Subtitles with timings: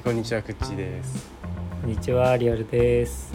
[0.00, 1.28] えーこんにちはくっちーです、
[1.82, 3.30] こんにちは、リアルです。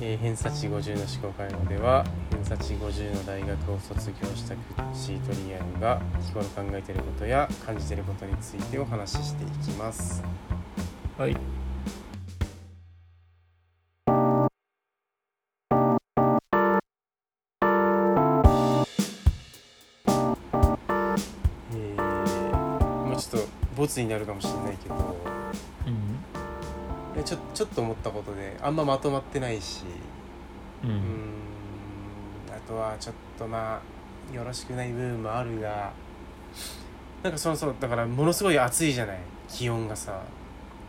[0.00, 4.60] えー偏差値50の思考回路では偏差値50の大学を卒業したくっ
[4.94, 10.22] ちーとリアルが日頃考えていることや感じていることについてお話ししていきます
[11.18, 11.36] はい。
[21.72, 24.46] えー、もうちょっとボツになるかもし
[28.64, 29.84] あんままとまってないし
[30.82, 30.86] う。
[30.86, 30.98] うーん
[32.50, 33.80] あとはちょっとま
[34.32, 35.92] あよろしくない部分もあるが
[37.22, 39.18] なんかそのそうだからものすごい暑いじゃない？
[39.48, 40.22] 気温がさ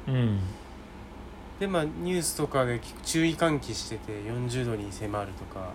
[0.07, 0.39] うん。
[1.59, 5.71] でまあニュースとかで注意喚起してて40度に迫るとか、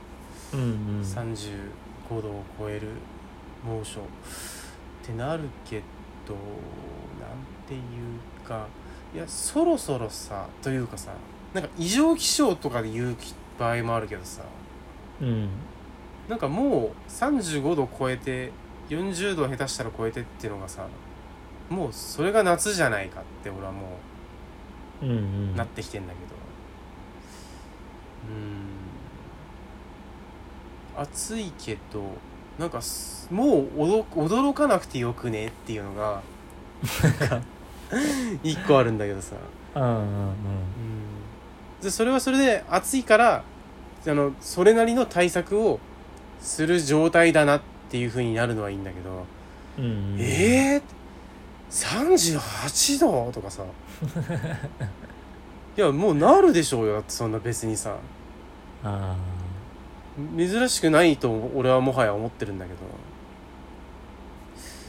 [0.52, 0.60] うん。
[0.60, 1.02] うん。
[1.02, 2.88] 35度を超える
[3.66, 4.02] 猛暑っ
[5.06, 5.82] てなるけ
[6.26, 6.40] どなん
[7.66, 8.66] ていうか
[9.14, 11.12] いやそろそろさというかさ
[11.54, 13.16] なんか異常気象とかで言う
[13.58, 14.42] 場合もあるけどさ
[15.20, 15.48] うん。
[16.28, 18.52] なんかもう35度超えて
[18.88, 20.86] 40度下手したら超えてっていうのがさ
[21.68, 23.98] もうそれが夏じゃないかって俺はも
[25.02, 25.08] うん。
[25.08, 25.12] う。
[25.12, 26.36] うんなってきてんだけど
[28.28, 32.02] うーん暑いけど
[32.58, 36.22] なんかすもう驚驚かなくてよくねっていうのが
[38.44, 39.34] 一個あるんだけどさ
[39.74, 39.82] うん。
[39.82, 39.90] うん。
[39.92, 40.89] うん
[41.82, 43.42] でそれはそれで暑いから
[44.06, 45.80] あのそれなりの対策を
[46.40, 49.26] する状態だなっていう風になるのはいいんだけど、
[49.78, 49.84] うん。
[49.84, 50.20] うん。
[50.20, 53.64] えー、38度とかさ
[55.76, 57.96] いやもうなるでしょうよだってそんな別にさ
[58.84, 59.16] あ
[60.36, 62.72] 珍しくないと俺はもはや思ってるんだけ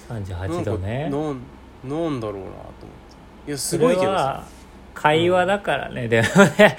[0.09, 0.13] あ。
[0.13, 1.03] ど38度ね。
[1.03, 1.41] なんかなん
[1.83, 4.43] なんだろうなと思っていやすそごいけどさ
[4.93, 6.07] 会話だからね。
[6.07, 6.77] でもね、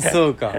[0.12, 0.52] そうか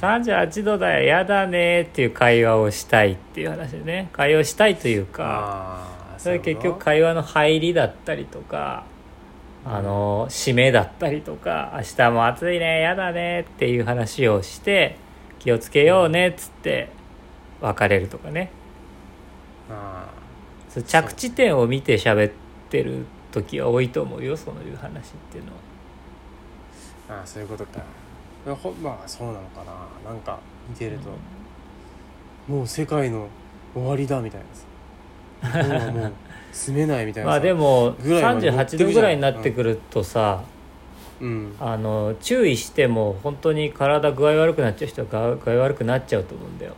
[0.00, 4.08] 38度だよ、やだねっていう会話をしたいっていう話でね。
[4.12, 5.86] 会話をしたいというか、
[6.18, 8.84] それ結局会話の入りだったりとか、
[9.64, 14.96] あの締めだったりとか明日も暑いねやだねっていう話をして
[15.38, 16.88] 気をつけようねっつって
[17.60, 18.52] 別れるとかね
[20.78, 22.32] う着地点を見て喋っ
[22.70, 25.59] てる時は多いと思うよそういう話っていうのは。
[27.10, 27.80] ーあーそういうことか。
[28.54, 29.64] ほまあそうなのか
[30.04, 30.10] な。
[30.10, 30.38] なんか
[30.68, 31.10] 見てると、
[32.52, 33.28] もう世界の
[33.74, 35.58] 終わりだみたいなさ。
[35.60, 36.12] 日本はもう
[36.52, 37.32] 住めないみたいなさ。
[37.36, 40.42] まあでもぐらいまで持ってく38じゃん度ぐらいになってくるとさ、
[41.20, 41.54] うん。
[41.60, 46.74] あの注意しても本当に体具合悪くなっちゃう人は具合悪くなっちゃうと思うんだよ。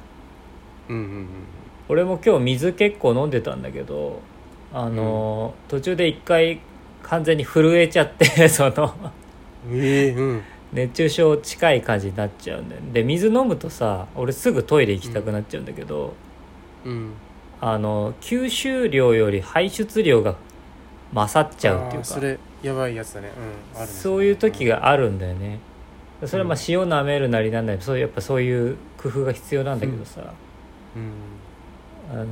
[0.89, 1.27] うんうんうん
[1.89, 4.21] 俺も今日水結構飲んでたんだけど
[4.73, 6.61] あの、途中で一回
[7.03, 8.95] 完全に震えちゃって その
[9.71, 10.43] ええうん。
[10.73, 12.93] 熱中症近い感じになっちゃうんだよね。
[12.93, 16.15] で水飲むとさ俺すぐトイレ行きたくなっちゃうんだけど、
[16.85, 17.13] うん。
[17.61, 20.35] あの吸収量より排出量が
[21.15, 22.05] 勝っちゃうっていうか。
[22.07, 23.31] それやばいやつだね。
[23.75, 23.93] うんあるね。
[23.93, 25.59] そういう時があるんだよね。
[26.25, 30.33] それはまあ塩舐めるなりなんなりそういうやっぱそういう工夫が必要なんだけどさ、
[30.97, 31.13] うん。
[32.11, 32.27] あのー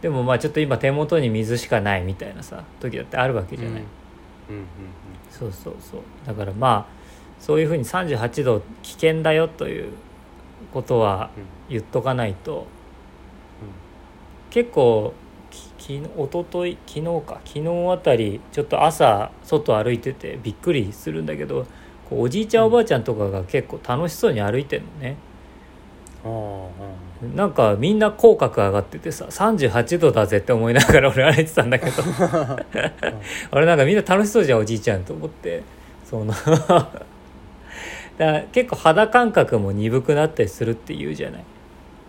[0.00, 4.64] でもまあちょっと今手元に水しかないみたいなさ時だってあるわけじゃない、うんうん
[5.38, 6.00] そうそうそう。
[6.26, 6.98] だからまあ
[7.38, 9.92] そういうふうに38度危険だよという
[10.72, 11.30] ことは
[11.68, 12.66] 言っとかないと
[14.50, 15.14] 結構
[15.50, 17.40] きき一昨日昨日か。
[17.44, 21.66] 昨日あたりちょっと朝外歩いててびっくりするんだけど
[22.08, 25.16] こうおじいちゃんおばあちゃんとかが結構楽しそうに歩いてんのね。
[26.24, 26.30] うん。
[26.30, 26.68] あ
[27.22, 32.02] なんかみんな口角上がっててさ38度だぜって思いながら 俺歩いてたんだけど。
[33.50, 35.62] 俺なんかみんな楽しそうじゃんおじいちゃんと思って。
[36.04, 36.32] その
[38.52, 41.40] 結構肌感覚も鈍くなったりするって言うじゃない。
[41.40, 41.44] あ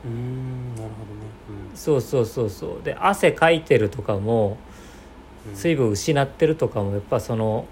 [0.05, 1.21] うんなるほどね。
[1.75, 2.85] そうそうそうそう。
[2.85, 4.57] で汗かいてるとかも
[5.49, 5.55] うん。
[5.55, 7.65] 水分失ってるとかもやっぱその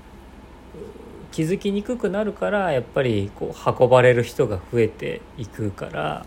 [1.31, 6.25] 気づきにくくなるからやっぱりこう運ばれる人が増えていくから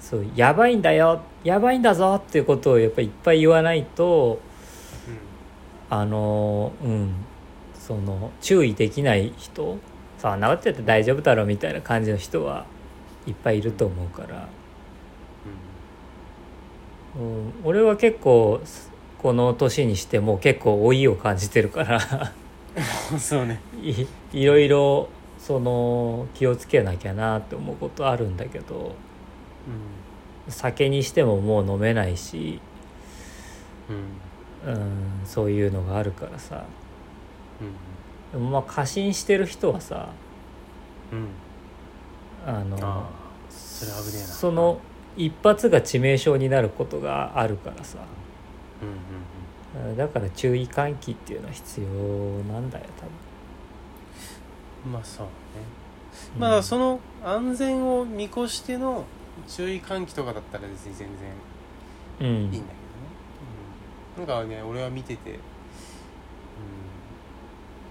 [0.00, 4.40] そうやばいんだよやばいんだぞっていうことをやっぱりいっぱい言わないと
[5.88, 7.14] あのうん
[7.74, 9.78] その注意できない人
[10.18, 12.66] さあ治っちゃって大丈夫だろうみたいな感じの人は
[13.26, 14.48] いっぱいいると思うから、
[17.16, 18.60] うん、俺は結構
[19.18, 22.32] この年にしても結構老いを感じてるから。
[23.12, 23.60] う んそうね。
[23.82, 25.08] いいろいろ
[25.38, 28.74] その気をつけなきゃなって思うことあるんだけど。
[28.76, 29.09] うん
[30.48, 32.60] 酒にしてももう飲めないし
[33.88, 34.72] うん。
[34.72, 34.82] うん
[35.24, 36.64] そういうのがあるからさ。
[37.60, 38.40] うん。
[38.40, 40.08] でもまあ過信してる人はさ
[41.12, 41.28] うん。
[42.46, 43.08] あの
[43.48, 44.26] それ危ねえな。
[44.26, 44.80] その
[45.16, 47.98] 一発が致命傷になることがあるからさ。
[48.82, 51.86] うんうんだから注意喚起っていうのは必要
[52.52, 52.84] なんだよ
[54.84, 55.30] うんまあそうね。
[56.34, 59.04] 多分まあその安全を見越しての
[59.46, 61.30] 注意喚起とかだったら別に全然
[62.20, 62.26] うん。
[62.26, 62.68] いいんだけどね、
[64.18, 65.38] うん、なんかね俺は見てて、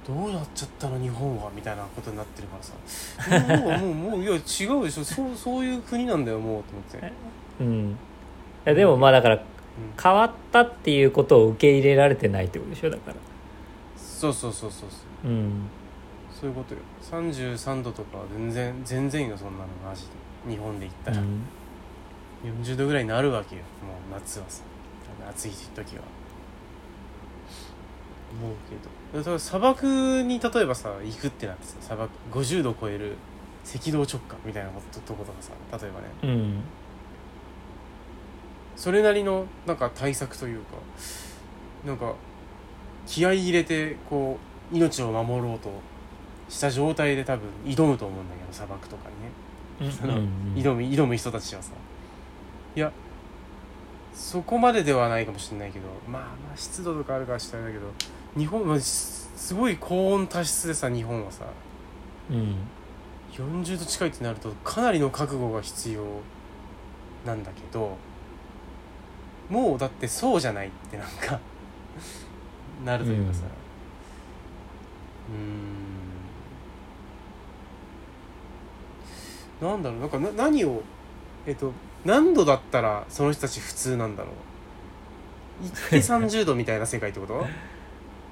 [0.07, 2.73] うん、どうなっちゃったの日本はみたいなことになってるからさ。
[3.57, 4.39] もうもうもういや違う
[4.83, 5.03] でしょ。
[5.03, 7.13] そうそういう国なんだよもうと思って、
[7.61, 7.91] うん。
[7.91, 7.95] い
[8.65, 9.43] やでもまあだからうん、
[10.01, 13.17] 変わったっていうことを受け入れられてないってことでしょだから。
[13.95, 14.97] そうそうそうそうそ
[15.27, 15.31] う。
[15.31, 15.69] うん。
[16.33, 16.81] そういうことよ。
[17.01, 20.09] 33度とかは全然全然よそんなのマジで
[20.49, 21.43] 日本で言ったら、うん。
[22.43, 23.61] 40度ぐらいになるわけよ。
[23.61, 24.63] もう夏はさ。
[25.29, 26.03] 暑い時は。
[28.31, 28.55] 思う
[29.13, 29.39] けど。
[29.39, 33.15] 砂漠に例えばさ行くってなってさ砂漠50度超える
[33.65, 35.51] 赤道直下みたいなこととことかさ
[35.81, 36.07] 例えばね。
[36.23, 36.61] うん。
[38.75, 40.77] それなりのなんか対策というか
[41.85, 42.13] なんか
[43.05, 44.37] 気合い入れてこ
[44.71, 45.69] う命を守ろうと
[46.47, 49.31] した状態で多分挑むと思うんだけど砂漠とかにね
[49.79, 50.19] その
[50.55, 51.71] 挑む挑む人たちはさ。
[52.75, 52.91] いや
[54.13, 57.85] そこまでではないかもしれないけどまあまあ湿度とかあるからしたらだけど
[58.37, 61.45] 日本はすすごい高温多湿でさ日本はさ。
[62.29, 62.55] うん。
[63.31, 66.03] 40度近いってなるとかなりの覚悟が必要
[67.25, 67.95] なんだけど
[69.49, 71.39] もうだってそうじゃないってなんか
[72.83, 73.43] なるというかさ。
[75.29, 75.98] うーん
[79.61, 80.81] なんだろうなんかな何を
[81.45, 81.71] えっと
[82.05, 85.65] 何度だったらその人たち普通なんだろう。
[85.65, 87.45] 行って30度みたいな世界ってこと？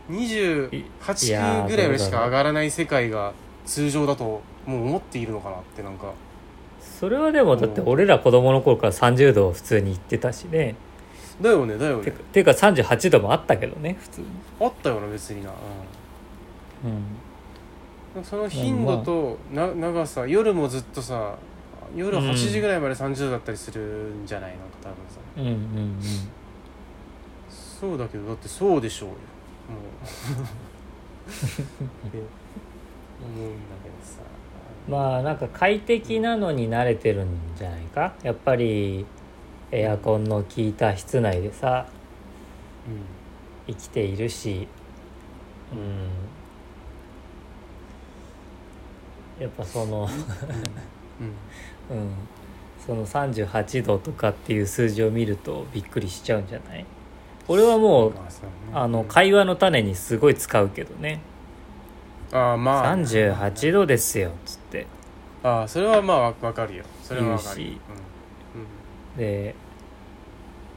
[0.09, 0.19] いや
[0.69, 3.33] 28ー度ぐらいまでしか上がらない世界が
[3.65, 6.13] 通常だともう思っているのかなってなんか。
[6.81, 10.75] それはでもだって俺ら子供の頃から30度を普通に行ってたしね。
[11.41, 12.12] だよねだよね。
[12.31, 14.27] ていうか38度もあったけどね普通に。
[14.62, 15.51] あったよな別にな、
[16.85, 16.91] うん。
[16.91, 17.03] うん、
[18.24, 21.36] その頻度とな長さ夜もずっとさ
[21.96, 25.19] 夜8時ぐらいまで30度だったりするんじゃないなんか多分さ。
[25.38, 26.00] うんうんうん。
[27.50, 29.16] そうだけどだってそうでしょうよ。
[29.16, 29.22] もう。
[33.24, 34.22] 思うんだけどさ。
[34.90, 37.28] まあなんか快適なのに慣れてるん
[37.58, 38.14] じゃないか？
[38.24, 39.06] やっぱり
[39.72, 41.86] エアコンの効いた室内でさ
[43.68, 44.68] う生きているし。
[45.72, 46.10] うん
[49.39, 50.06] やっぱそのんうん。
[50.06, 50.10] うん。
[52.86, 56.86] その38度とかっていう数字を見るとびっくりしちゃうんじゃない？
[57.48, 58.18] 俺はもうね。
[58.74, 61.19] あの会話の種にすごい使うけどね。
[62.31, 64.88] ああまあ38度ですよっつって。
[65.44, 66.86] ああそれはまあわわかるよ。
[67.04, 67.68] それはわかるよ。
[67.68, 67.81] 言うし。
[69.16, 69.19] うん。
[69.19, 69.56] で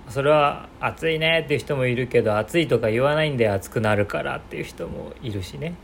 [0.08, 5.74] それは暑いねっていう人もいるけど暑いとか言わないんで暑くなるからっていう人もいるしね。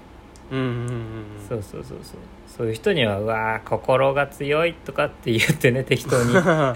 [0.50, 1.48] うんうんうんうんうん。
[1.48, 2.18] そうそうそうそう
[2.56, 6.34] そういう人には「うわー心が強い」とかって言ってね適当に。
[6.34, 6.74] うん。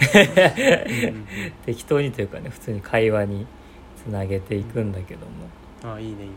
[1.64, 3.46] 適当にというかね普通に会話に
[3.96, 5.32] つなげていくんだけども。
[5.82, 6.34] ああいいねいいね。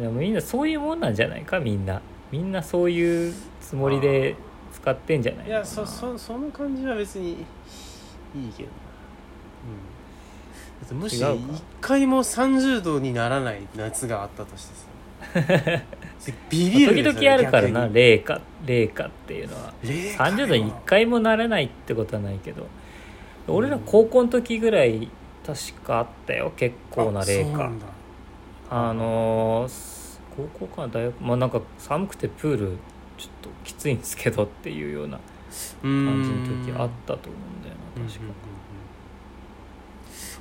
[0.00, 2.00] でもみんなそういうもんなんじゃないかみんな。
[2.32, 4.34] みんなそういうつもりで
[4.72, 8.74] 使ってんじゃないいやそそその感じは別にいいけどな。
[9.66, 9.96] うん。
[10.80, 11.52] だってもし違うか。
[11.54, 15.82] 一回も30度にならない夏があったとしてさ
[16.50, 19.72] ビビる時よ々あるからな冷夏冷夏っていうのは。
[19.82, 22.66] 冷夏30度に1回もならないってことはないけど。
[23.48, 25.08] 俺ら高校の時ぐらい
[25.46, 27.70] 確かあったよ結構な冷夏
[28.70, 29.96] あのー
[30.36, 32.76] 高校かな大学まあなんか寒くてプール
[33.16, 35.18] ちょっときついんですけどっていうような
[35.80, 38.24] 感感じの時あったと思うんだよな確か。
[38.24, 38.66] うんうんうん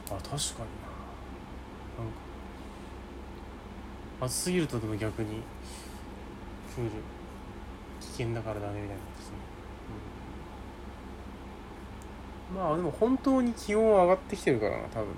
[0.09, 0.17] うん。
[0.17, 0.35] あ確かにな。
[0.35, 2.17] なんか
[4.21, 5.41] 暑すぎるとでも逆に
[6.75, 6.91] プール
[8.01, 9.35] 危険だからダメみたいなことですね、
[12.53, 12.61] うん。
[12.61, 15.13] まあでも本当に気温は上がってきてるからな多分な。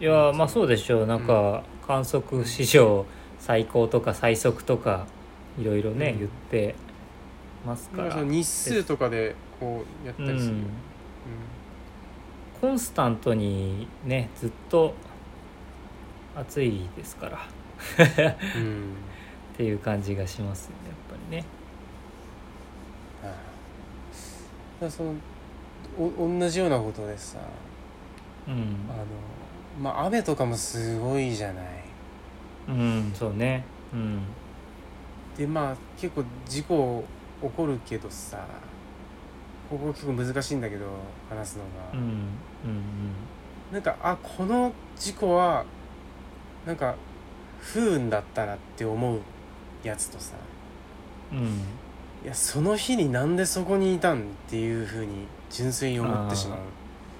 [0.00, 1.06] いやまあそうでしょう。
[1.06, 3.06] なんか観測史上
[3.38, 5.06] 最高とか最速とか
[5.58, 6.18] いろいろねうん。
[6.18, 6.74] 言って
[7.66, 8.22] ますから。
[8.22, 10.58] 日数とかでこうやったりするよ、
[12.62, 12.70] うん。
[12.70, 14.94] コンスタントにねずっと
[16.36, 17.38] 暑いですから。
[17.38, 17.40] っ
[18.56, 18.62] うん。
[18.62, 19.08] うん
[19.58, 21.44] ていう感じがしますねやっぱりね。
[23.20, 23.32] はい。
[23.32, 25.14] だからその
[25.98, 27.38] お同じようなことでさ。
[28.46, 28.54] うん。
[28.88, 29.04] あの
[29.82, 31.64] まあ雨とかもすごいじゃない。
[32.68, 33.64] うんそうね。
[33.92, 34.20] うん。
[35.36, 37.04] でまあ結構事故
[37.42, 38.46] 起こるけどさ
[39.68, 40.86] ここ結構難しいんだけど
[41.28, 43.72] 話すのが、うんうん。
[43.72, 45.64] なんかあこの事故は
[46.64, 46.94] なんか
[47.72, 49.20] 不運だったなって思う
[49.82, 50.34] やつとさ。
[51.32, 51.38] うん。
[51.38, 51.44] うん
[52.24, 56.58] いやその日になんでそこにいたんっていうふうに純粋に思ってしまう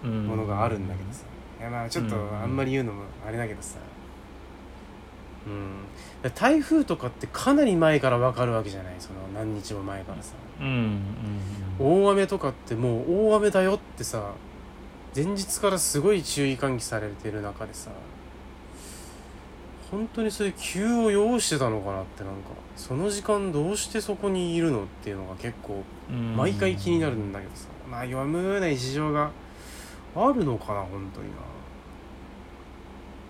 [0.09, 1.25] うんものがあるんだけどさ。
[1.61, 2.43] いやまあちょっとうん。
[2.43, 3.79] あんまり言うのもあれだけどさ。
[5.47, 6.31] うん。
[6.35, 8.95] 台風とかってかなり前から分かるわけじゃない？
[8.99, 10.35] その何日も前からさ。
[10.61, 10.67] うん。
[11.79, 12.03] うん。
[12.05, 14.33] 大雨とかってもう大雨だよってさ
[15.15, 17.93] 前日からすごい注意喚起されてる中でさ
[19.91, 26.37] 本当にそういう急を要してたのかなってなんかその時間どうしてそこにいるのっていうのが結構うん。
[26.37, 27.69] 毎回気になるんだけどさ。
[27.91, 29.31] まあ読むない事情が
[30.15, 31.29] あるのかな本当に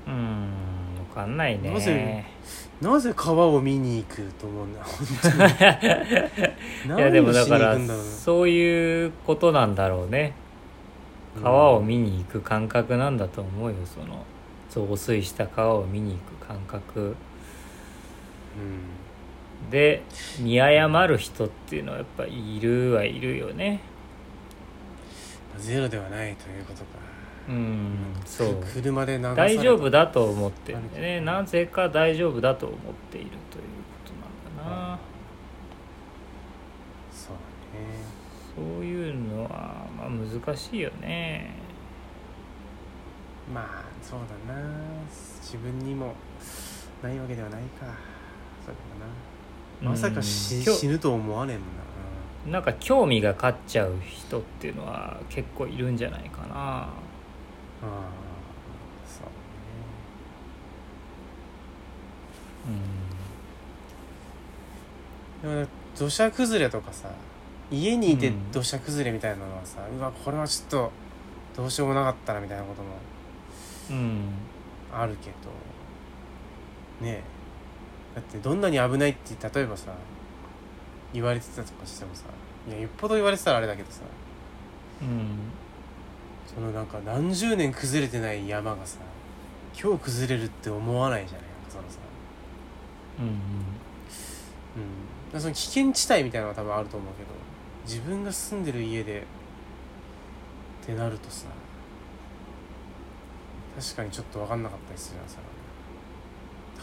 [0.09, 0.49] うん
[1.11, 1.71] 分かんないね。
[1.73, 2.25] なぜ
[2.81, 4.81] ななぜ川を見に行くと思うんだ？
[4.85, 5.07] 本
[6.87, 6.99] 当に。
[6.99, 10.33] いやでもだからそういうことなんだろうね。
[11.43, 14.25] 川を見に行く感覚なんだと思うよその
[14.87, 17.17] 増水した川を見に行く感覚。
[18.57, 19.71] うん。
[19.71, 20.03] で
[20.39, 23.81] 見誤る人っていうのはやっぱいるはいるよね。
[25.59, 26.87] ゼロではないということか。
[27.49, 28.55] うんそう。
[28.57, 32.79] く車で流された大丈夫だと思ってるんでねなぜか大丈夫だと思っ
[33.11, 33.63] ているという
[33.95, 34.99] ことなんだな。
[37.11, 38.19] そうね。
[38.55, 41.51] そういうのはまあ難しいよね。
[43.53, 44.59] まあそうだな。
[45.43, 46.15] 自分にも
[47.03, 47.87] ないわけではないか。
[48.65, 48.75] そう
[49.81, 49.91] だな。
[49.91, 52.59] まさか死,、死ぬと思わねえもんな。
[52.59, 56.55] なんか興味が勝っちゃう人っていうのは結構いるんじゃないかな。
[56.55, 56.89] あ
[57.83, 58.09] あ
[59.07, 59.27] そう
[65.45, 65.51] うん。
[65.51, 67.11] ねでも土砂崩れとかさ
[67.71, 68.51] 家にいてうん。
[68.53, 70.93] 土砂崩れみたいなのはさ、うわこれはちょっと
[71.59, 73.08] どうしようもなかったなみたいなこともうん
[74.93, 77.07] あるけど。
[77.07, 77.23] ねえ。
[78.15, 79.93] だってどんなに危ないって例えばさ
[81.13, 82.25] 言われてたとかしてもさ
[82.67, 84.01] いやよっぽど言われてたらあれだけどさ。
[85.03, 85.53] うん。
[86.53, 88.99] そのなんか何十年崩れてない山がさ
[89.81, 91.47] 今日崩れるって思わないじゃない？
[91.47, 91.99] なんかそのさ。
[93.21, 93.33] うんうん。
[95.33, 97.29] だその危険地帯みたいなのは多分あると思うけど
[97.85, 99.21] 自分が住んでる家で
[100.83, 101.47] ってなるとさ
[103.79, 105.19] 確かにちょっと分かんなかったりする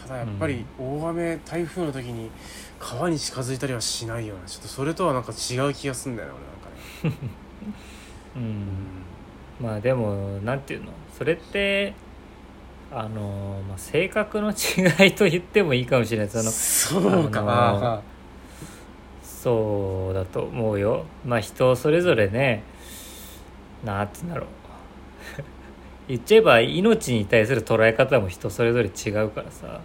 [0.02, 2.30] ただやっぱり大雨台風の時に
[2.78, 6.34] 川に近づいたりはしないようなちょっとそれとはなんか違う気がすんだよね
[7.02, 7.30] 俺なんかね。
[8.36, 8.42] うん。
[8.42, 9.66] うん。
[9.66, 10.92] まあでもなんていうの？
[11.18, 11.94] それって
[12.92, 16.28] あの、まあ、性格の違いと言ってもいいかもしれない。
[16.28, 18.02] そのそうか、あのーああ
[19.22, 21.04] そうだと思うよ。
[21.24, 22.62] まあ人それぞれね。
[23.84, 24.48] なんて言うんだろう
[26.08, 29.80] 言っちゃえば命に対する捉え方も人それぞれ違うからさ。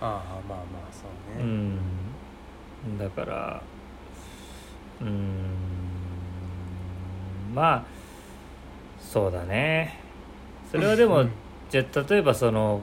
[0.00, 0.06] あ
[0.48, 1.04] まあまあそ
[1.40, 1.78] ううね、ん。
[2.98, 3.62] だから
[5.00, 5.10] うん。
[7.54, 7.84] まあ
[9.00, 10.00] そうだね。
[10.70, 11.30] それはでも、うん。
[11.70, 12.80] じゃあ例えばその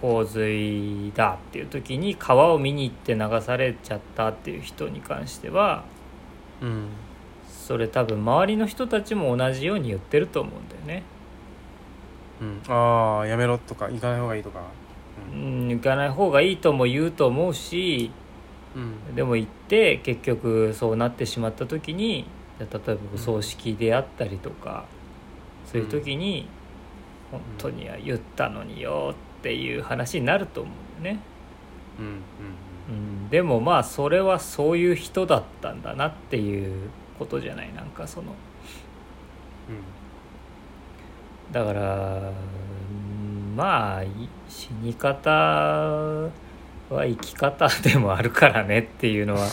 [0.00, 5.84] 洪水だっていう時に川を見に行って流されちゃったっていう人に関しては
[6.60, 6.88] うん。
[7.48, 11.02] それ多分周りの人たちも同じように言ってると思うんだよね。
[12.40, 14.60] うん、ああやめろとか行かない方がいいとか。
[15.32, 18.10] うん、行かない方がいいとも言うと思うし
[18.76, 18.78] う
[19.12, 19.14] ん。
[19.14, 22.26] でも行って結局そうなってしまった時に
[22.60, 24.84] 例えばお葬式であったりとか、
[25.64, 26.48] そういう時に、
[27.30, 31.20] 本当には言ったのによっていう話になると思うよね。
[32.00, 32.06] うん。
[32.06, 32.12] うん。
[32.88, 32.92] う
[33.26, 37.72] ん、でもまあそれはそういう人だったんだなっていうことじゃない？
[37.74, 38.32] なんかその
[41.52, 44.08] だからうんまあい
[44.48, 46.30] 死に方は
[46.90, 49.46] 生き方でもあるからねっていうのは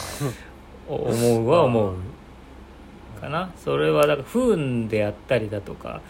[0.87, 1.95] お 思うは思う
[3.21, 3.49] かな。
[3.57, 6.01] それはだから不運であったりだとか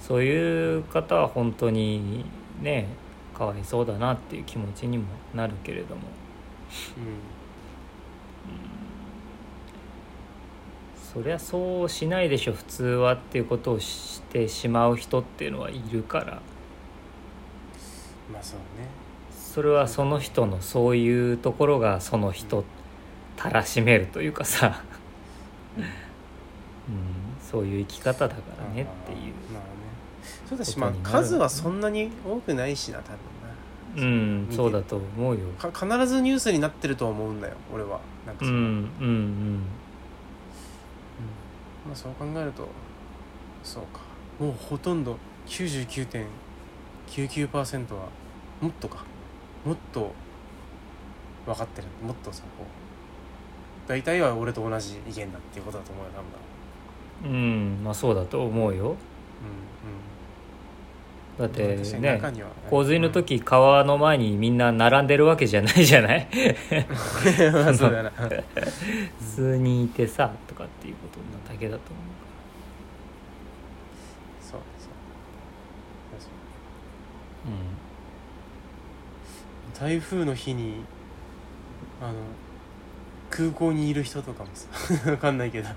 [0.00, 2.24] そういう方は本当に
[2.60, 2.86] ね
[3.36, 5.04] かわいそうだなっていう気持ちにも
[5.34, 6.02] なるけれども
[11.12, 16.24] そりゃそうしないでしょ普通はっていうことをしてしまう人っていうのはいるから。
[16.34, 16.58] うん
[18.32, 18.86] まあそうね。
[19.32, 22.64] それはその人のそういうところがその人
[23.36, 24.82] たらしめるというかさ、
[25.76, 25.84] うん、
[27.40, 29.68] そういう生き方だからねっていうまあね。
[30.48, 33.12] そうだしまあ数はそんなに多くないしな多
[33.96, 35.40] 分うんそうだと思うよ。
[35.58, 38.00] 必ずニュースになってると思うんだよ俺は。
[38.26, 38.58] なんかその。
[38.58, 39.62] うんうんうん
[41.88, 42.68] まあそう考えると
[43.64, 44.00] そうか。
[44.38, 45.16] もうほとんど
[45.46, 48.08] 99.99%は
[48.60, 49.04] もっとか。
[49.64, 50.12] もっと
[51.46, 51.88] 分かってる。
[52.04, 52.64] もっとさこ。
[52.64, 52.66] う
[53.88, 56.10] 大体は俺と同じ意見だっていうことだと思うよ
[57.24, 57.32] 多分。
[57.32, 58.84] うんまあそうだと思うよ。
[58.84, 58.96] うんうん
[61.48, 62.18] て確かにね
[62.70, 66.26] 洪水の時川の前にみんな並んでるわけじゃないじゃない？
[68.18, 68.42] 普
[69.36, 71.98] 通にいてさとかっていうことなだけだと思
[74.40, 74.88] そうそう
[76.20, 76.30] そう。
[77.52, 77.54] う
[79.78, 80.82] 台風の日に
[82.02, 82.14] あの
[83.30, 84.66] 空港にいる人とかもさ
[85.12, 85.68] わかんないけど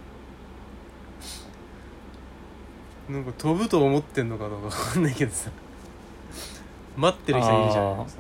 [3.12, 5.50] なんか飛ぶと思ってんのかどうかわかんないけどさ。
[6.96, 8.10] 待ってる人いるじゃん。
[8.10, 8.18] さ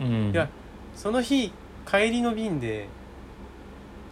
[0.00, 0.48] うん、うん、いや
[0.94, 1.52] その日
[1.86, 2.88] 帰りの便で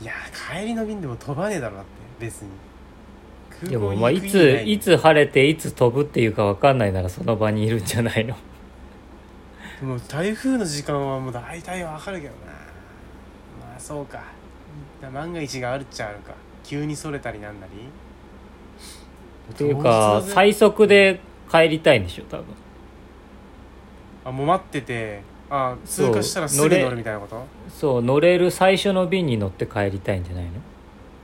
[0.01, 0.13] いや
[0.53, 2.51] 帰りの便でも飛ばねえだろだって別に。
[3.69, 8.37] でもまあいつないつ晴れていつ飛ぶっていうか分かんないならその場にいるんじゃないの？
[9.83, 12.53] もう台風の時間はもう大体わかるけどな。
[13.69, 14.23] まあそうか。
[15.13, 16.35] 万が一があるっちゃあるか。
[16.63, 17.73] 急にそれたりなんなり
[19.51, 22.47] っていうか最速で帰りたいんでしょ多分。
[24.25, 27.45] あもう待っててあ通過したらすぐ乗るみたいなこと？
[27.69, 30.53] そう乗れる最初の便に乗って帰りたいんじゃないの？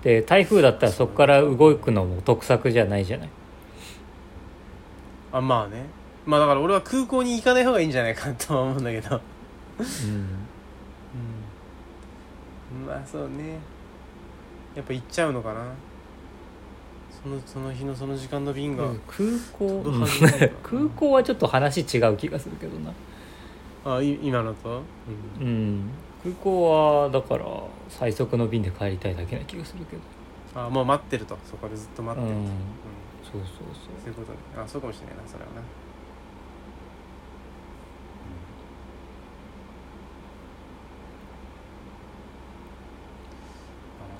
[0.02, 3.28] で台風だったらそこから動くのも得策じゃないじゃない？
[5.32, 5.84] あまあね。
[6.24, 9.20] まあだから俺は空港に行かない方がいいんじゃないかとは思うんだけど。
[9.78, 9.86] うん。
[12.80, 12.86] うん。
[12.86, 13.58] まあそうね。
[14.74, 15.60] やっぱ行っちゃうのかな
[17.26, 22.92] そのその日のその時間の便が、空港、飛ぶはずないか空港はちょっと話違う気がするけどな。
[23.84, 24.82] あい今のと、
[25.40, 25.46] うん。
[25.46, 25.90] うん。
[26.22, 27.44] 空港はだから
[27.88, 30.02] 最速の便で帰りたいだけな気がするけど。
[30.54, 31.36] あもう待ってると。
[31.50, 32.34] そこでずっと待ってる。
[32.34, 32.46] と、うん。
[32.46, 32.52] うん。
[33.24, 34.08] そうそうそう。
[34.08, 34.38] いうことね。
[34.56, 35.62] あそうかもしれないなそれはな、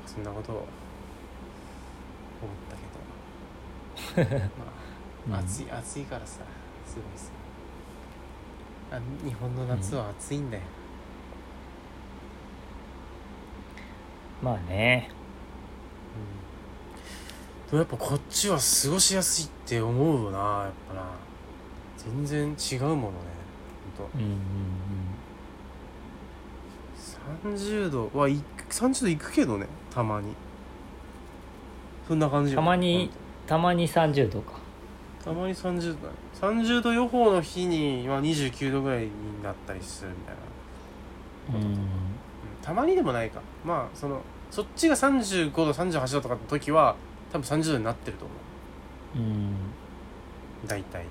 [0.07, 0.67] そんなことを思っ
[2.71, 2.96] たけど
[5.29, 6.41] まあ、うん暑い暑いからさ
[6.87, 7.31] すごいさ
[8.93, 10.63] あ日本の夏は暑いんだよ、
[14.43, 15.11] まあね。
[17.67, 21.03] でもやっぱこっちは過ごしやすいって思うよなやっぱな。
[21.97, 23.15] 全然違うものね
[23.99, 24.11] ほんと。
[24.15, 24.37] うんうん
[27.45, 30.33] 30度はいく30度いくけどねたまに。
[32.07, 32.57] そんな感じよ。
[32.57, 33.11] たまに
[33.47, 34.53] たまに30度か。
[35.25, 36.15] たまに30度だね。
[36.41, 39.11] 30度予報の日には29度ぐらいに
[39.43, 41.75] なったりするみたいな、うん。
[41.75, 41.79] うん。
[42.63, 43.41] たまにでもないか。
[43.65, 46.97] まあそのそっちが35度38度とかの時は
[47.33, 48.35] 多分30度になってると思
[49.17, 49.19] う。
[49.19, 49.51] ん。
[50.65, 51.05] う大体。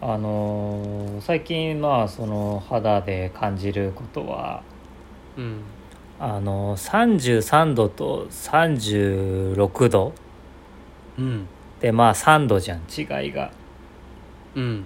[0.00, 4.62] あのー最近まあその肌で感じることは
[5.36, 5.62] うん。
[6.20, 10.12] あのー33度と36度
[11.18, 11.46] うん。
[11.80, 12.80] でまあ3度じゃん。
[12.80, 13.50] 違いが。
[14.54, 14.84] うん。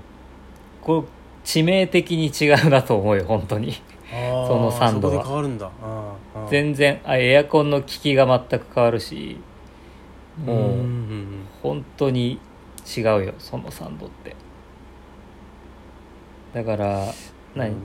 [0.80, 1.08] これ
[1.44, 3.72] 致命的に違うなと思うよ本当に。
[4.10, 4.16] そ
[4.56, 6.16] の3度は。
[6.50, 9.38] 全然あエアコンの効きが全く変わるし。
[10.44, 10.84] もう
[11.62, 12.38] 本当に
[12.96, 14.36] 違うよその3度って。
[16.54, 17.12] だから
[17.54, 17.76] 何、うん。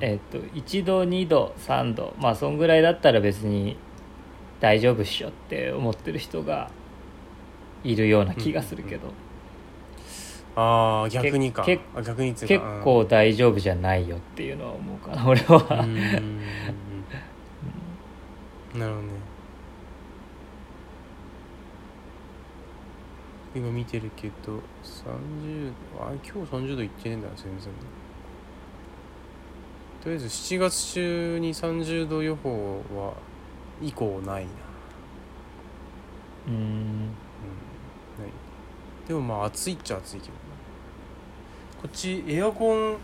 [0.00, 2.14] えっと1度2度3度。
[2.20, 3.76] まあそんぐらいだったら別に
[4.60, 6.70] 大丈夫っしょって思ってる人が
[7.84, 9.08] いるような気がするけど、
[10.54, 11.64] ああ逆にか。
[11.64, 15.98] けあ逆にっていう結か構大丈夫じゃないよっていうのは思うかな俺うんは、うんうん
[18.74, 18.80] うん。
[18.80, 19.12] なるほどね。
[23.54, 27.68] 今見てるけど30度あ今日30度いってねえんだよ全然。
[30.02, 33.14] とりあえず7月中に30度予報は
[33.80, 34.50] 以降ないな。
[36.48, 37.10] うん
[39.08, 40.38] でもまあ暑いっちゃ暑いけどな。
[41.82, 42.96] こっちエアコン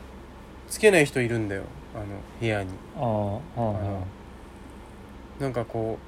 [0.69, 1.63] つけない人いるんだよ。
[1.95, 2.05] あの
[2.41, 2.71] 部屋に。
[2.97, 4.01] ああ
[5.41, 5.99] あなんかこ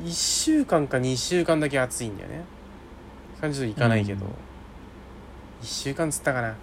[0.00, 2.44] う1週間か2週間だけ暑いんだよね。
[3.40, 4.30] 30度いかないけど、うん。
[4.30, 4.34] 1
[5.62, 6.54] 週間つったかな。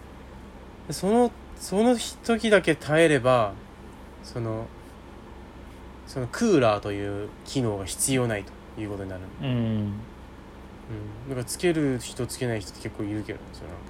[0.88, 3.54] でそのその時だけ耐えれば
[4.24, 4.66] その
[6.08, 8.44] そのクーラーという機能が必要ない
[8.76, 9.94] ということになるうん
[10.90, 13.90] うん、なんかつける人つけない人って結構いるけどねそれなんかね。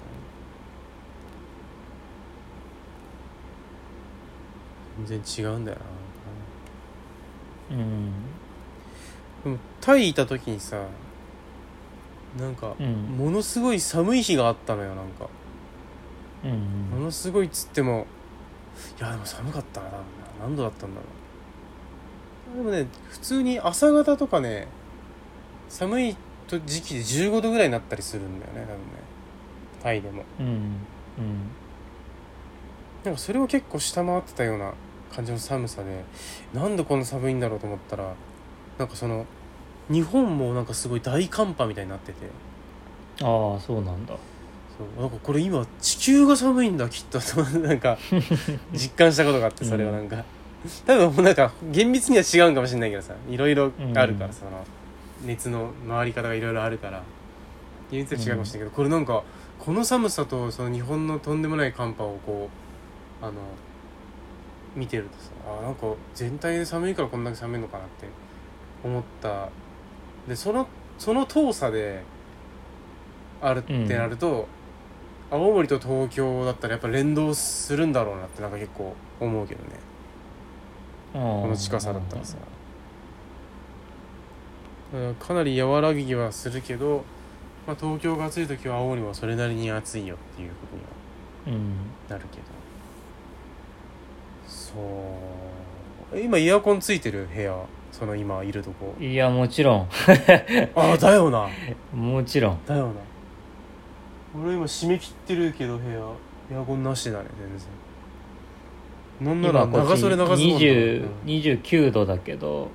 [5.07, 5.77] 全然違うんだよ
[7.69, 7.77] な。
[7.77, 8.11] うん。
[9.43, 10.85] でもタイいた時にさ
[12.37, 13.17] なんかうん。
[13.17, 15.29] ものすごい寒い日があったのよなんか。
[16.43, 18.07] うんものすごいっつっても
[18.97, 20.03] いやでも寒かったな多分な。
[20.41, 21.03] 何度だったんだろ
[22.53, 22.57] う。
[22.57, 24.67] でもね普通に朝方とかね
[25.69, 26.19] 寒いと
[26.57, 28.79] 時期で15度ぐらいになったりするんだよね多分ね。
[29.83, 30.23] タイでも。
[30.39, 30.81] うんうん。
[33.03, 34.73] なんかそれを結構下回ってたような
[35.13, 36.03] 感じの寒さで
[36.53, 38.13] なんでこんな寒いんだろうと思ったら
[38.77, 39.25] なんかその
[39.89, 42.17] 日本もなんかすごい大寒波みたいになってて。
[43.21, 44.15] ああそうなんだ。
[44.77, 45.01] そう。
[45.01, 47.19] なんかこれ今地球が寒いんだきっと。
[47.19, 47.97] と なんか
[48.71, 50.23] 実感したことがあってそれはなんか、
[50.85, 54.63] 多分もうなんか厳密には違うんかもしれないけどさいろいろあるから、その
[55.25, 57.03] 熱の回り方がいろいろあるから。
[57.91, 58.01] 違
[58.45, 59.23] しけど、これなんか
[59.57, 62.49] この寒さとその日本のとんでもない寒波をこ
[63.21, 63.33] うあの
[64.75, 68.07] 見てるとさあなんか全体で寒いからこんだけ寒いのかなって
[68.83, 69.49] 思った。
[70.27, 70.67] でその
[70.99, 72.03] その遠さで
[73.41, 74.47] あるってなると、
[75.31, 79.69] 青森と東京だったらやっぱ連動するんだろうなってなんか結構思うけどね。
[81.13, 82.35] ここの近さだったらさ。
[82.35, 82.58] だから
[85.19, 87.03] かなり和らぎはするけど、
[87.67, 90.67] まあ、東京が暑い時は青森もそれなりに暑いよっていうこ
[91.45, 91.75] とにはうん。
[92.09, 92.43] なるけど。
[94.47, 94.73] そ
[96.13, 96.17] う。
[96.17, 98.95] え今エアコンついてる部屋その今いるとこ。
[98.99, 99.87] いやもちろん。
[100.75, 101.47] ああだよな。
[101.93, 102.65] もちろん。
[102.65, 102.93] だよな。
[104.41, 105.99] 俺今締め切ってるけど部屋
[106.51, 107.25] エアコンなしだね
[109.19, 109.43] 全然。
[109.43, 112.69] なんなら長袖長ズボンだ20うん29度だけど。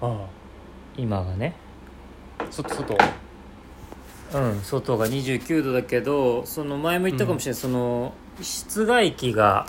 [0.00, 0.26] あ
[1.00, 1.54] 今がね。
[2.38, 2.98] あ外外。
[4.32, 9.66] うん外が29度だけどその前も言ったかもしれない、その室外機が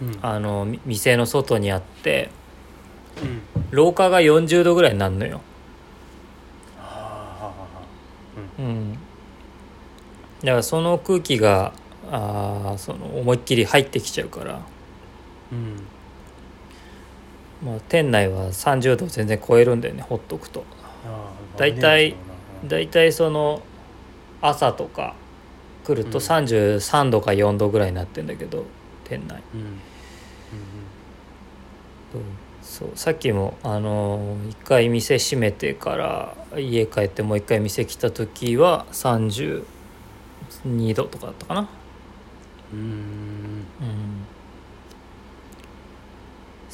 [0.00, 0.18] うん。
[0.22, 2.30] あのみ店の外にあって
[3.22, 3.42] うん。
[3.70, 5.40] 廊下が40度ぐらいになるのよ。
[8.58, 8.94] うん。
[10.40, 11.72] だからその空気が
[12.10, 14.60] あーその思いっきり入ってきちゃうから、
[15.52, 15.86] うん
[17.62, 20.64] まあ、店内は30度全然超えるんだよねほっとくと。
[21.56, 22.22] 大体危ね
[22.64, 23.62] えだいたいその
[24.42, 25.14] 朝とか
[25.84, 26.24] 来るとうん。
[26.24, 28.64] 33度か4度ぐらいになってんだけど
[29.04, 29.66] 店内、なうんうん。
[29.66, 29.80] うん。
[32.62, 39.62] そうさっきもあのー一回店閉めてから家帰ってもう一回店来た時は32
[40.94, 41.68] 度とかだったかな。
[42.72, 42.86] うんうん。
[43.80, 44.15] うん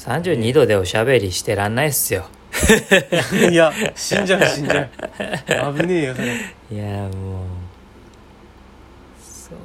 [0.04, 2.24] 32度でおしゃべりしてらんないっすよ。
[3.50, 5.74] いや死んじゃう死んじゃう。
[5.78, 6.34] 危ねえよそれ。
[6.72, 7.46] いやもう
[9.20, 9.58] そう。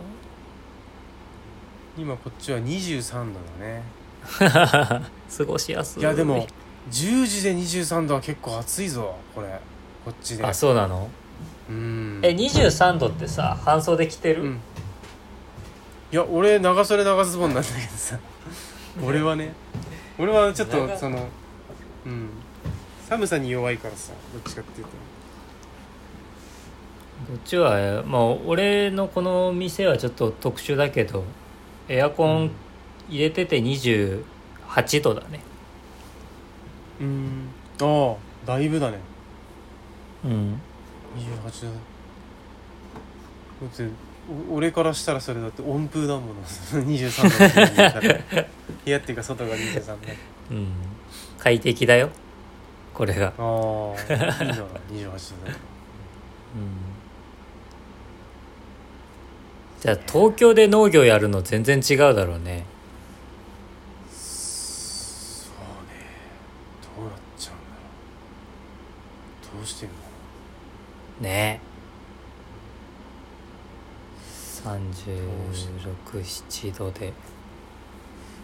[1.97, 3.83] 今こっちは23度だね。
[5.37, 6.01] 過ごしやすい。
[6.01, 6.45] いやでも
[6.91, 9.47] 10時で23度は結構暑いぞこれ。
[10.05, 10.45] こっちで。
[10.45, 11.09] あそうなの？
[11.69, 12.19] うん。
[12.23, 14.59] え23度ってさ半袖着てる、うん。
[16.11, 18.19] いや俺長袖長ズボンなんだけどさ。
[19.03, 19.53] 俺はね
[20.19, 21.27] 俺はちょっと長その
[22.05, 22.29] うん。
[23.07, 24.91] 寒さに弱いからさどっちかっていうと。
[27.27, 31.23] こっちはまあ俺のこの店はちょっと特殊だけど
[31.87, 32.51] エアコン
[33.09, 34.23] 入れてて28
[35.01, 35.39] 度だね。
[36.99, 37.49] うん。
[37.81, 38.99] ああだいぶだね。
[40.25, 40.61] うん。
[41.17, 41.71] 28度。
[43.67, 44.06] だってお
[44.51, 46.43] 俺からしたらそれだって温風だもの。
[46.83, 48.45] 23度の
[48.83, 49.95] 部屋っていうか外が23度。
[50.51, 50.67] うん。
[51.39, 52.09] 快適だよ。
[52.93, 53.27] これが。
[53.27, 55.57] ああいいな28度だ
[56.55, 56.87] うん。
[59.79, 62.65] じゃあ東京で農業やるの全然違うだろうね。
[64.11, 66.05] そうね。
[66.97, 67.75] どうなっちゃうんだ
[69.53, 69.57] ろう。
[69.57, 69.95] どうしてんだ
[71.21, 71.61] ろね
[74.75, 77.13] 367度で。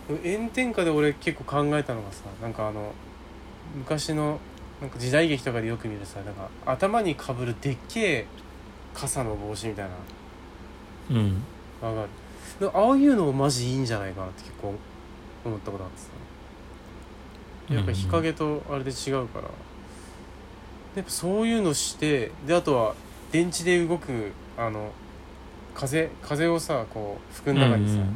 [0.09, 2.93] う炎天下で俺結構考えたのがさなんかあの
[3.75, 4.39] 昔の
[4.81, 8.25] なんか時代劇とかでよく見るさなんか頭にかぶるでっけえ
[8.93, 9.91] 傘の帽子みたいな。
[11.11, 11.43] うん。
[11.81, 12.09] のわかる。
[12.59, 14.73] でああいうのマジいいんじゃないかなって結構
[15.45, 16.07] 思ったことあってさ。
[17.73, 19.49] やっぱ日陰とあれで違うから。
[20.95, 22.95] やっぱそういうのしてであとは
[23.31, 24.91] 電池で動くあの
[25.73, 28.15] 風風をさこう服の中にさ、うん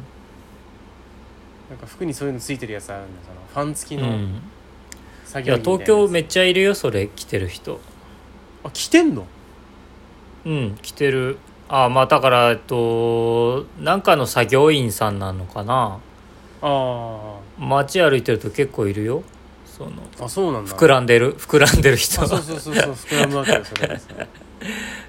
[1.68, 4.14] なんか服にそういうのついてるやつあるんだよそのファン付きのうん。
[4.14, 4.30] いや
[5.26, 7.78] 作業着みたいな東京めっちゃいるよそれ着てる人。
[8.64, 9.26] あ来てんの？
[10.46, 11.36] うん来てる。
[11.68, 15.98] あまあだからえっとなんかの作業員さんなのかな。
[16.62, 19.22] あ街歩いてると結構いるよ。
[19.66, 19.90] その
[20.20, 20.74] ああそうなんだ。
[20.74, 22.22] 膨らんでる膨らんでる人。
[22.22, 24.00] あそうそうそうそう膨らむわけよそれ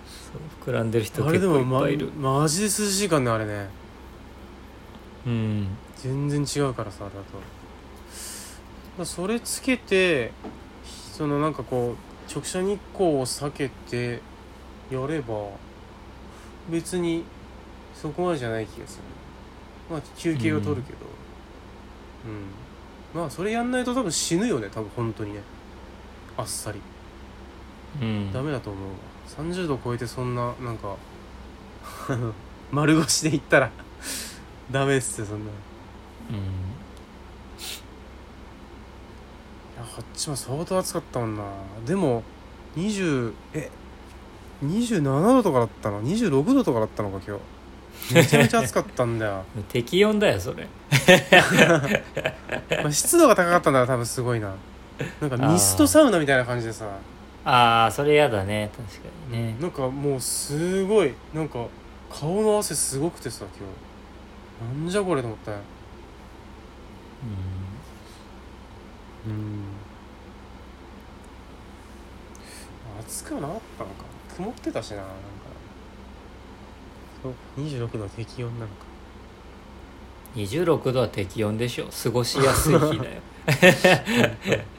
[0.70, 3.68] 膨らんでる人あれ結構いっでもまぱいいる、マジで涼しいからねあれね。
[5.26, 5.68] うん。
[5.98, 7.40] 全然違うからさあれだと。
[9.00, 10.32] だそれつけて
[11.14, 14.22] そのなんかこう直射日光を避けて
[14.92, 15.50] やれば
[16.70, 17.24] 別に
[17.96, 19.04] そこまでじゃない気がする。
[19.90, 21.00] まあ休憩を取るけど。
[22.26, 25.42] うん、まあそれやんないと多分死ぬよね多分本当にね。
[26.38, 26.80] あっさり。
[28.02, 28.32] うん。
[28.32, 28.96] ダメだと思うわ
[29.38, 30.96] 30度超えてそんななんか
[32.72, 33.72] 丸腰でいったら
[34.72, 35.52] ダメっすよそんなの。
[36.32, 36.36] うん。
[36.36, 36.40] い
[39.78, 41.44] やこっちも相当暑かったもんな。
[41.86, 42.24] でも
[42.76, 43.70] 20え
[44.64, 47.60] 27度とかだったの？26度とかだったのか今日。
[48.14, 50.68] めちゃめちゃ暑かったんだよ、 適温だよそれ。
[52.82, 54.54] まあ、湿度が高かったんだら多分すごいな。
[55.22, 56.86] なんかミストサウナみたいな感じでさ
[57.52, 58.70] ああそれやだね。
[58.78, 59.56] 確かにね。
[59.60, 61.66] なんかもうすごいなんか
[62.12, 63.66] 顔の汗すごくてさ今
[64.70, 64.82] 日。
[64.82, 65.58] なんじゃこれと思ったよ
[69.28, 69.64] うん。
[73.00, 74.06] 暑くはなかったのか。
[74.36, 75.16] 曇ってたしななんか。
[77.24, 77.34] そう。
[77.58, 78.74] 26度は適温なのか。
[80.36, 81.88] うん、26度は適温でしょ。
[82.04, 83.22] 過ごしやすい日だよ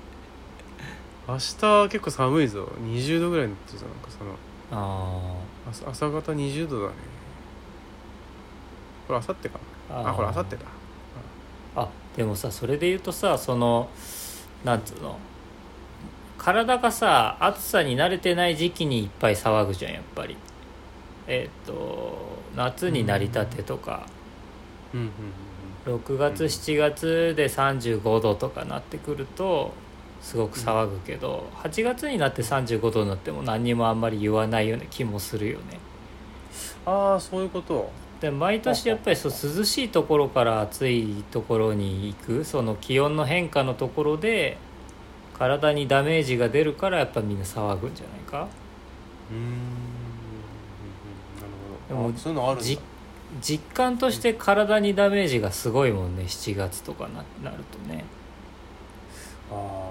[1.32, 2.68] 明日は結構寒いぞ。
[2.82, 4.30] 20度ぐらいになってるぞなんかその。
[4.72, 5.34] あ
[5.68, 6.94] 朝朝方20度だね。
[9.06, 10.10] これ明後日かーな？
[10.10, 10.58] あこれ明後日だ。
[11.76, 13.88] あでもさそれで言うとさその
[14.64, 15.18] なんつうの？
[16.38, 20.36] 体がさ暑さに慣れてない時期にいっぱい騒ぐじゃんやっぱり。
[21.26, 24.06] えっ、と夏になりたてとか、
[24.92, 25.00] うん。
[25.00, 25.12] うんうん
[26.00, 26.46] 6月うん。
[26.46, 29.72] 7月で35度とかなってくると
[30.20, 35.78] すごく騒ぐけど、8月になって35度になっても何にもあんまり言わないような気もするよね。
[36.86, 37.90] ああそういうこと。
[38.20, 44.58] で毎年やっぱりそう涼しいところから暑いところに行くその気温の変化のところで
[45.32, 48.46] 体にダメージが出るからやっぱみんな騒ぐんじゃないか。
[49.30, 49.40] うーん。
[49.40, 49.70] うんうん
[51.88, 52.64] でもなるほどあそういうのあるんだ。
[52.64, 52.78] じ
[53.40, 58.04] 実感として体にダメージがすごいもんね7月とかななるとね。
[59.50, 59.89] ああ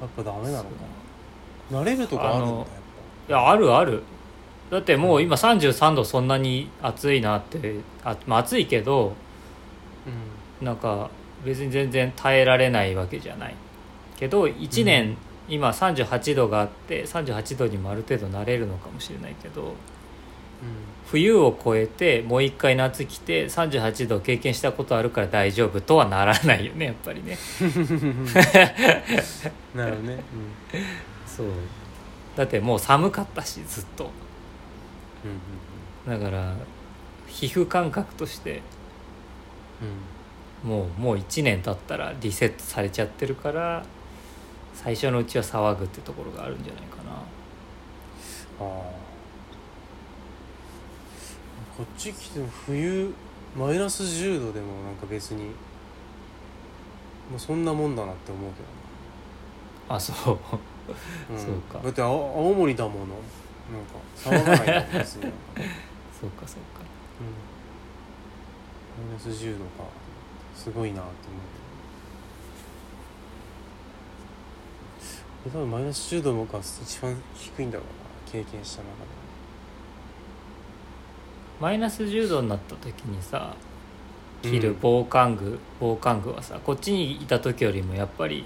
[0.00, 0.70] やっぱダメなのか
[1.70, 4.02] 慣れるとかあるんだいやあるある。
[4.70, 9.14] だってもう今33度そんなに暑いなってあ、まあ、暑いけど
[10.60, 11.10] ぱなんか
[11.44, 13.54] 別に全然耐えられないわけじゃない
[14.18, 15.16] けど1年、うん。
[15.48, 19.74] 今38度があって38度にもある程度慣れるのかもしれないけど
[21.10, 27.38] 冬を越えてもう一回夏来て38度経験したことあるから大丈夫とはならないよねやっぱりね。
[27.60, 28.24] う ん
[29.74, 30.22] なるほどね。
[31.26, 31.46] そう。
[32.36, 34.10] だってもう寒かったしずっと。
[35.24, 36.54] うんうんだから
[37.26, 38.62] 皮膚感覚として
[40.64, 40.68] うん。
[40.70, 43.84] もうもう1年経ったらリセットされちゃってるから
[44.74, 47.12] 最初のうちは騒ぐってところがあるんじゃないかな。
[48.60, 49.07] ああ
[51.78, 53.14] こっち来ても冬
[53.56, 58.56] マイナス10度でもなんか別にもうそんなもんだなって思うけ
[59.94, 60.38] あそう。
[61.28, 61.44] どな、ん。
[61.44, 61.78] そうか。
[61.78, 63.06] だって青青森だもの。
[63.06, 65.22] なんか騒がないよ別に。
[65.22, 65.36] なんか、
[66.20, 66.82] そうかそうか。
[69.00, 69.84] うん、マイナス10度か。
[70.58, 71.38] すごいなって思
[75.46, 79.17] う多分マイナス10度のが一番低いんだろうな経験した中で
[81.60, 83.54] マイナス10度になった時にさ
[84.42, 84.60] 着うん。
[84.60, 88.44] る防寒具、防寒具はさこっちにいた時よりもやっぱり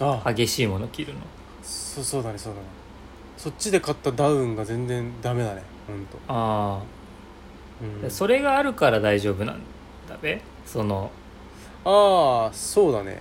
[0.00, 0.22] あ。
[0.24, 1.20] あ激しいもの着るの。
[1.62, 2.66] そうそうだねそうだね。
[3.36, 6.80] そっちで買ったダウンが全然ダメだねほんと、あ
[8.00, 8.06] うん。
[8.06, 9.58] あ、それがあるから大丈夫なん
[10.08, 10.40] だべ？
[10.64, 11.10] その
[11.84, 13.20] ああそうだね。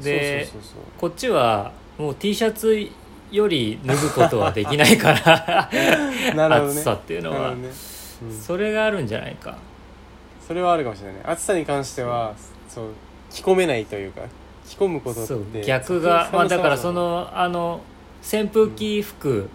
[0.00, 0.82] でそうそうそう。
[0.98, 2.88] こっちはもう T シャツ
[3.30, 5.70] より脱ぐことはできないから
[6.36, 6.80] なるほどね。
[6.80, 7.72] 暑さっていうのは、なるほどね、
[8.22, 9.58] うん、それがあるんじゃないか。
[10.46, 11.14] それはあるかもしれない。
[11.16, 12.34] ね暑さに関しては
[12.68, 12.88] そう
[13.30, 14.22] 着込めないというか
[14.66, 17.30] 着込むことって逆がまあだからその。
[17.32, 17.80] あの
[18.20, 19.48] 扇風機服、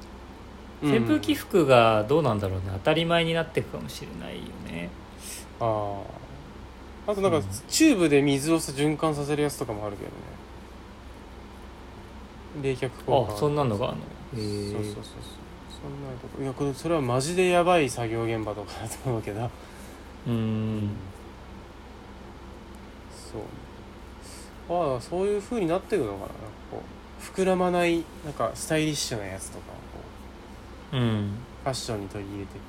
[0.81, 2.65] 扇風機服服がどうなんだろうね。
[2.71, 4.89] 当たり前になっていくかもしれないよね。
[5.59, 6.01] あ
[7.07, 7.43] ああとなんか、うん。
[7.67, 10.15] チューブで水をさ循環させるやつとかもあるけどね。
[12.63, 13.33] 冷却効果。
[13.33, 14.03] あそんなのがあるの？
[14.71, 15.42] そうそうそうそう
[15.81, 16.27] そんなと。
[16.27, 19.49] こいやこれそれはマジでやばい作業現場とかだと思うけど。
[20.27, 20.89] うん。
[23.11, 24.93] そう。
[24.93, 26.21] ああそういう風になってるのかな。
[26.21, 26.37] なんか
[26.71, 29.79] こう膨らまないなんかスタイリッシュなやつとかをこ
[30.93, 31.01] うん。
[31.01, 31.03] う
[31.63, 32.61] ファッションに取り入れてって。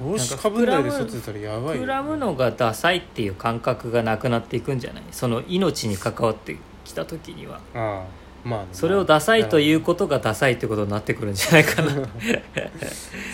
[0.00, 5.02] 帽子かぶんないで外出たらやばいよ膨らむのがダサいっていう感覚がなくなっていくんじゃない？
[5.10, 7.60] その命に関わってきた時には。
[7.74, 8.04] ああ
[8.42, 11.94] まあね、それをダサいといううことがダサいってことになってくるんじゃないかな。
[11.94, 12.06] う ん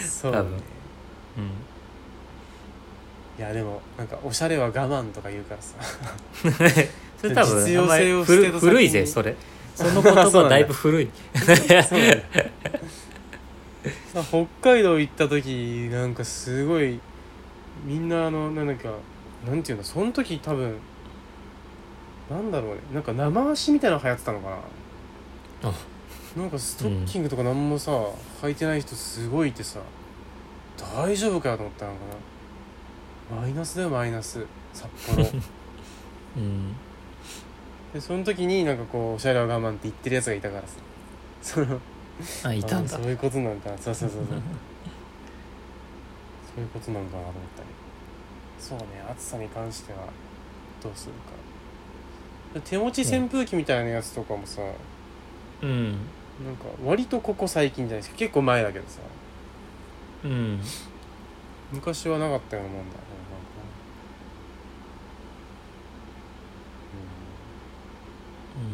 [0.05, 0.49] そうだね。
[0.49, 0.61] 多分。
[3.39, 5.77] いやでもなんかおしゃれは我慢とか言うからさ。
[7.21, 9.37] それ多分実用性を古古いぜそれ。
[9.75, 11.09] その言葉だいぶ古い。
[14.31, 16.99] 北海道行った時なんかすごい
[17.85, 18.89] みんなあのなんか
[19.47, 20.79] なんていうのその時多分
[22.31, 22.81] なんだろうね。
[22.95, 24.57] なんか生足みたいなの流行ってたのかな
[25.63, 25.73] あ。
[26.37, 27.91] なんかストッキングとかなんもさ、
[28.43, 29.81] 履いてない人すごいいてさ
[30.77, 31.99] 大丈夫かよと思ったのか
[33.35, 33.41] な。
[33.41, 34.45] マイナスだよマイナス。
[34.75, 35.25] 札幌。
[36.37, 36.77] うん。
[37.95, 40.69] でその時になんかこうおしゃれは我慢って言ってるやつがいたからさ。
[41.41, 41.81] その
[42.45, 42.97] あいたんだ。
[42.97, 44.27] あそういうことなんかなそうそうそうそう。
[46.55, 47.69] そういうことなんかなと思ったり。
[48.59, 50.01] そうね暑さに関しては
[50.83, 52.61] どうするか。
[52.63, 54.96] 手持ち扇風機みたいなやつとかもさ、うん
[55.63, 58.17] なんか割とここ最近じゃないですか。
[58.17, 59.01] 結構前だけどさ。
[60.25, 60.61] うん。
[61.73, 63.07] 昔はなかったようなもんだよね。
[63.31, 63.41] なん。
[63.41, 63.47] か
[68.57, 68.71] うん。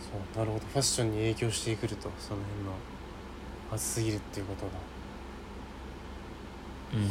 [0.00, 0.66] そうなるほど。
[0.66, 2.72] ファッションに影響してくるとその辺の。
[3.72, 4.72] 暑すぎるっていうことが
[6.94, 7.08] うん。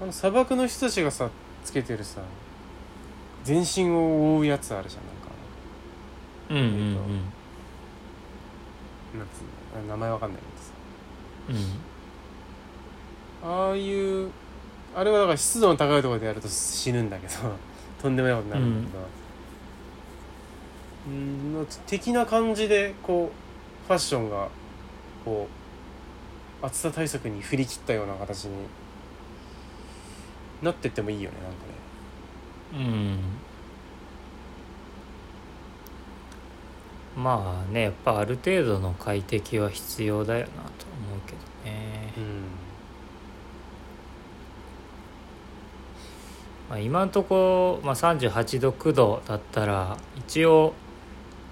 [0.00, 1.28] あの砂漠の人たちがさ
[1.64, 2.20] つけてるさ
[3.42, 5.19] 全身を覆うやつあるじゃんなんか
[6.50, 6.68] うんうんうん。
[9.18, 10.40] なんつうのあ名前わかんない
[11.48, 11.62] けどさ
[13.42, 14.30] うんああいう
[14.94, 17.34] あれはだから湿度の高いところでやると死ぬんだけど
[18.00, 19.04] とんでもないことになるんだけど
[21.08, 24.48] うんの的な感じでこうファッションが
[25.24, 25.48] こ
[26.62, 28.52] う暑さ対策に振り切ったような形に
[30.62, 31.36] なってってもいいよね
[32.72, 32.86] なんかね。
[32.86, 33.18] うん
[37.16, 42.42] まあねやっぱある程度の快適は必要だよなと思うけどね、うん。
[46.68, 50.72] まあ、今のところ、まあ、38度9度だったら一応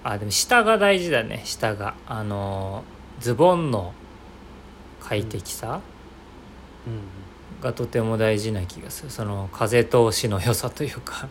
[0.03, 1.41] あでも下が大事だね。
[1.43, 1.93] 下が。
[2.07, 2.83] あの
[3.19, 3.93] ズボンの
[5.01, 5.81] 快適さ
[6.87, 7.01] うん。
[7.61, 9.09] がとても大事な気がする。
[9.09, 11.27] その風通しの良さというか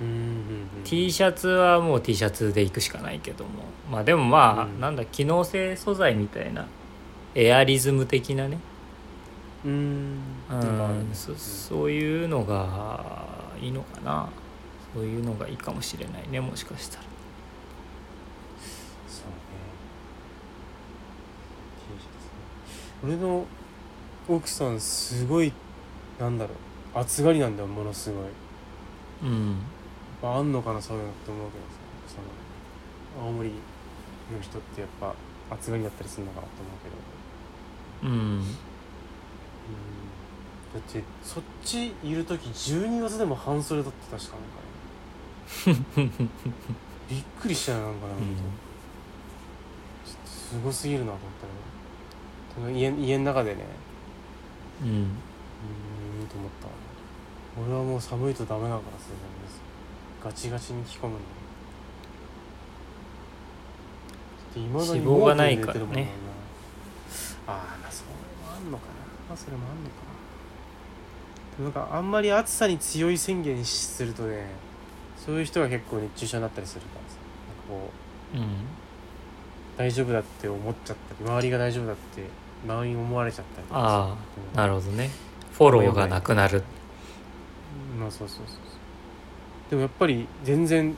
[0.00, 3.50] うんうんうん T シャツはもう T シャツで行くしかないけども。
[3.90, 4.80] まあでもまあ、うん。
[4.80, 6.66] なんだ機能性素材みたいな。
[7.34, 8.58] エアリズム的なね。
[9.64, 10.20] うん。
[11.12, 13.02] そそういうのが
[13.60, 14.28] いいのかな。
[14.94, 17.02] そういうのがいいかもしれないねもしかしたら。
[19.08, 19.34] そうね。
[21.88, 23.16] T シャツね。
[23.16, 23.44] 俺の
[24.28, 25.52] 奥さんすごい
[26.18, 26.52] なんだろ
[26.94, 26.98] う。
[26.98, 28.24] 暑がりなんだよものすごい。
[29.22, 29.56] うん
[30.20, 31.86] ぱあんのかなそういうのって思うけどさ。
[32.06, 33.54] その青森の
[34.40, 35.14] 人ってやっぱ
[35.50, 38.14] 暑がりだったりするのかなと思うけど。
[38.14, 38.20] うん。
[38.38, 38.42] うん。
[38.42, 38.48] だ
[40.78, 44.36] ってそっちいる時12月でも半袖だって確か
[45.64, 46.28] なんかね。
[47.08, 48.22] びっくりしたよなんかねほん。
[48.22, 48.26] と
[50.04, 51.20] ちょっとすごすぎるなと思っ
[52.54, 53.64] たけど家家の中でね。
[54.82, 54.88] うん。
[54.88, 56.68] うーんと思った。
[57.62, 59.08] 俺はもう寒いとダメだからさ
[60.22, 61.18] ガチガチに着込むの。
[64.56, 66.08] 脂肪がないからね。
[67.46, 68.16] ああまあそれも
[68.56, 68.92] あんのかな。
[69.28, 69.96] まあそれもあんのか
[71.62, 71.68] な。
[71.68, 74.46] んかあんまり暑さに強い宣言するとね
[75.16, 77.16] そういう人が結構熱中症になったりするからさ。
[77.74, 77.90] なんかこ
[78.34, 78.46] ううん。
[79.76, 82.22] 大丈夫だって思っちゃったり周りが大丈夫だって
[82.66, 84.16] 周りに思われちゃったりあ
[84.54, 85.10] あなるほどね。
[85.52, 86.62] フォローがなくなる。
[87.98, 88.56] まあそうそうそうそう
[89.70, 90.96] でもやっぱり全然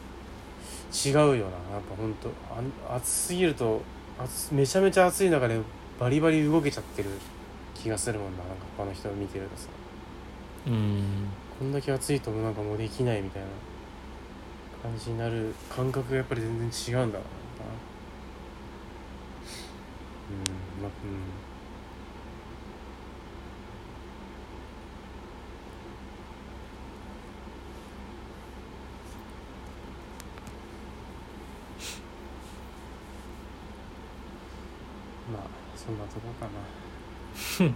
[0.92, 1.34] 違うよな。
[1.34, 1.42] やっ
[1.88, 2.30] ぱほんと
[2.94, 3.82] 暑すぎると
[4.18, 5.60] 暑めちゃめちゃ暑い中で
[5.98, 7.10] バリバリ動けちゃってる
[7.74, 8.38] 気がするもんな。
[8.38, 9.68] なんか他の人を見てるとさ。
[10.66, 11.28] うん。
[11.58, 13.48] こんだけ暑いともうなんかもうできないみたいな。
[14.82, 15.54] 感じになる。
[15.68, 16.70] 感覚がやっぱり全然違
[17.02, 17.26] うんだろう
[17.60, 17.66] な。
[20.30, 20.90] うんまあ
[35.28, 35.42] うんまあ
[35.88, 36.50] そんなとこかな。
[37.64, 37.64] うん。
[37.64, 37.70] や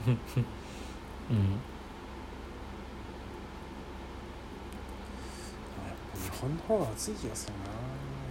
[5.94, 7.60] っぱ日本の方が暑い気がするな。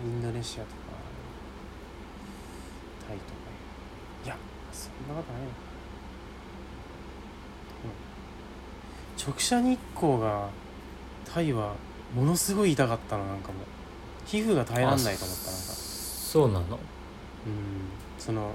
[0.06, 0.76] インドネシアとか
[3.08, 3.32] タイとか。
[4.24, 4.38] いや
[4.72, 5.56] そんなことないのか。
[9.18, 10.50] 直射日光が
[11.26, 11.74] タイは
[12.14, 13.66] ものすごい痛かったのなんかもう。
[14.28, 15.60] 皮膚が耐えらんないと思ったなんか。
[15.74, 16.78] そうなの？
[17.48, 17.91] うん
[18.22, 18.50] そのうん。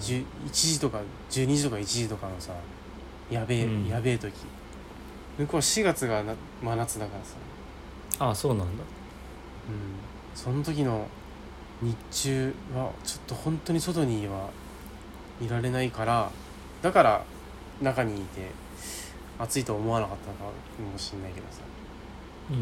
[0.00, 2.52] 10 1時とか12時とか1時とかのさ
[3.28, 3.88] やべえ、うん。
[3.88, 4.32] やべえ時。
[5.38, 7.34] 向こうは4月がな真夏だからさ。
[8.30, 8.84] あそうなんだ。
[8.84, 8.86] う
[9.72, 10.36] ん。
[10.36, 11.08] その時の
[11.82, 14.50] 日中はちょっと本当に外には
[15.40, 16.30] いられないから
[16.80, 17.24] だから
[17.82, 18.52] 中にいて
[19.38, 20.52] 暑いと思わなかったのかも
[20.96, 21.62] しれないけどさ、
[22.50, 22.56] うん。
[22.56, 22.60] う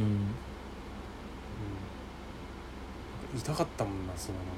[3.36, 4.52] ん、痛かったもんなそのなんか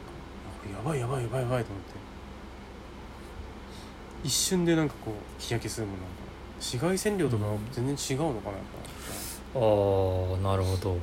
[0.72, 1.92] やばいやばいやばいやばいと思って。
[4.24, 6.12] 一瞬でなんかこう日焼けするもんなんか。
[6.58, 8.66] 紫外線量とかは全然違うのかなやっ
[9.54, 9.64] ぱ、ああ
[10.42, 10.80] なるほど。
[10.80, 11.02] そうなんか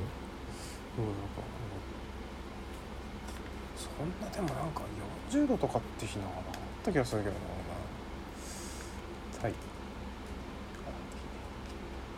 [3.76, 4.82] そんなでもなんか
[5.30, 6.54] 40度とかって日なのかなあっ
[6.84, 7.40] た気がするけどな
[9.40, 9.54] タイ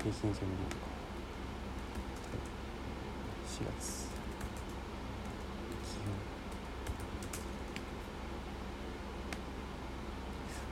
[0.02, 0.88] 平均気温とか。
[3.60, 4.07] 4月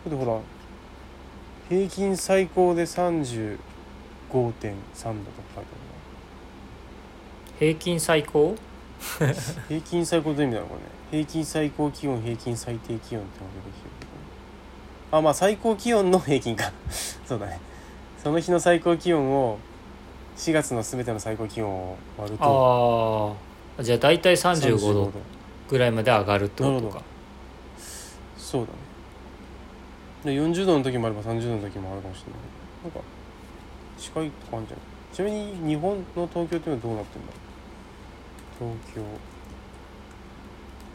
[0.09, 0.41] 気温でほら
[1.69, 3.59] 平均最高で35.3
[4.33, 4.71] 度とか書いて
[5.57, 5.67] ある
[7.59, 8.55] 平均最高？
[9.21, 9.33] な
[9.69, 10.87] 平均最高どういう意味なのこれね。
[11.11, 14.07] 平均最高気温平均最低気温ってのが出てきてる
[15.13, 16.73] あまあ最高気温の平均か。
[17.27, 17.61] そうだね。
[18.23, 19.59] その日の最高気温を
[20.37, 23.37] 4月の全ての最高気温を割ると。
[23.77, 25.13] ああじゃあ大体35度度。
[25.69, 27.03] ぐらいまで上がるってことか。
[28.37, 28.86] そうだね
[30.27, 32.41] で40度の時もあれば30度の時もあるかもしれない。
[32.83, 33.01] なんか
[33.97, 34.87] 近いとこあるんじゃない？
[35.15, 37.33] ちなみに日本の東京っていうのはどうなってんだ？
[38.59, 39.03] 東京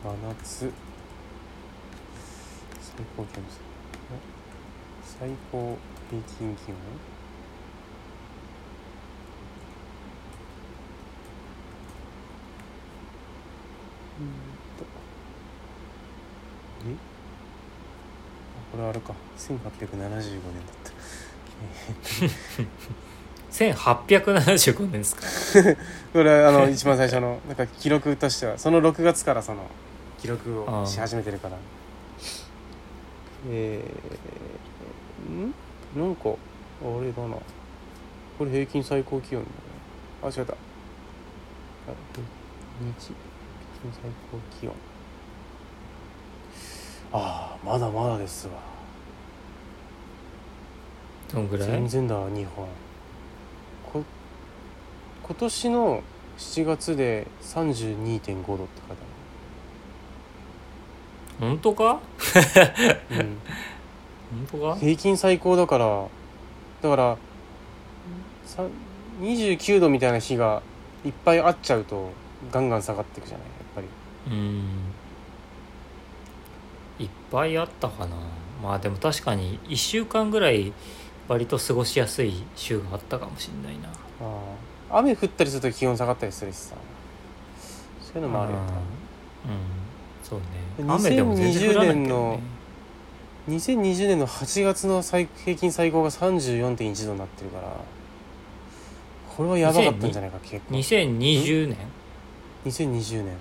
[0.03, 0.73] 真夏。
[2.81, 3.59] 最高気温です。
[5.19, 5.77] 最高
[6.09, 6.75] 平均気温？
[14.19, 14.27] うん
[14.77, 14.85] と。
[16.85, 17.10] え？
[18.71, 19.13] これあれか。
[19.37, 19.59] 1875
[19.93, 20.91] 年だった。
[23.51, 25.75] 1875年ですか。
[26.13, 29.67] これあの一番最初のなんか記録としてはその6月からその
[30.19, 30.85] 記録を。
[30.85, 31.57] し始めてるから。
[33.49, 35.53] えー、ん？
[35.95, 36.33] なんかあ
[37.01, 37.35] れだな。
[38.37, 39.55] これ平均最高気温だね。
[40.23, 40.53] あ違った。
[40.53, 40.55] あ
[42.79, 43.15] 日平
[43.83, 44.73] 均最高気温
[47.13, 48.53] ああまだまだですわ。
[51.33, 51.67] どんぐらい？
[51.67, 52.67] 全然だ日本。
[53.91, 54.03] こ
[55.23, 56.03] 今年の
[56.37, 59.03] 7月で32.5度って書いて
[61.39, 61.99] 本当か？
[63.11, 63.37] ある、うん、
[64.49, 64.75] 本当か？
[64.77, 66.07] 平均最高だから
[66.81, 67.17] だから
[68.45, 68.63] さ
[69.21, 70.61] 29度みたいな日が
[71.05, 72.11] いっぱいあっちゃうと
[72.51, 73.87] ガンガン下がっていくじゃないやっぱり。
[74.27, 74.90] うん
[77.01, 78.15] いっぱいあったかな。
[78.63, 80.73] まあでも確かに1週間ぐらい
[81.27, 83.89] 割と過ごしやすい週があったかもしれないな。
[83.89, 83.93] あ
[84.91, 86.75] あ雨降ったりすると気温下がったりするしさ。
[88.01, 88.63] そういうのもあるよね。
[89.45, 89.81] うん。
[90.23, 90.45] そうね。
[90.79, 92.39] 2020雨でも全然降らないけどね。
[93.49, 97.73] 2020年の8月の最平均最高が34.1度になってるから
[99.35, 100.75] これはやばかったんじゃないか結構。
[100.75, 101.77] 2020年
[102.65, 103.25] ？2020年。
[103.25, 103.33] うん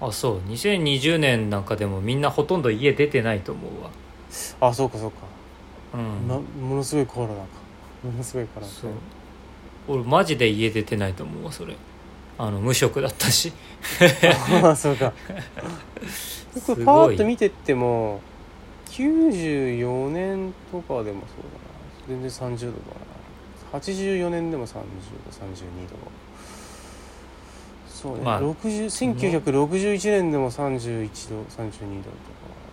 [0.00, 0.38] あそう。
[0.48, 3.90] 2020年なんかでもみんなほとんど家出てないと思うわ。
[4.60, 5.18] あそうかそうか、
[5.94, 6.28] うん。
[6.28, 7.40] なものすごいコロナか。
[8.02, 8.90] ものすごいコロナそう。
[9.86, 11.76] 俺マジで家出てないと思うわそれ。
[12.36, 13.52] あの無職だったし。
[14.62, 15.12] ああそうか。
[16.06, 18.20] すごいこれパーッと見てっても
[18.86, 21.44] 94年とかでもそう
[22.08, 22.20] だな。
[22.20, 22.96] 全然30度だ
[23.72, 23.78] な。
[23.78, 25.44] 84年でも30度32
[25.88, 25.96] 度
[28.04, 28.42] そうね、まあ。
[28.42, 28.84] 60
[29.40, 31.72] 1961年でも31度32度とか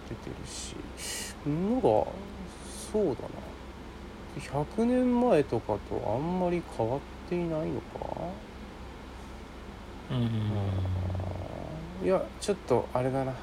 [0.09, 0.75] 出てるし。
[1.47, 1.87] なんか
[2.91, 3.17] そうだな。
[4.37, 8.27] 100年前とかとあんまり変わっていないのか？
[10.11, 10.13] う
[12.03, 13.33] んいやちょっとあれだな。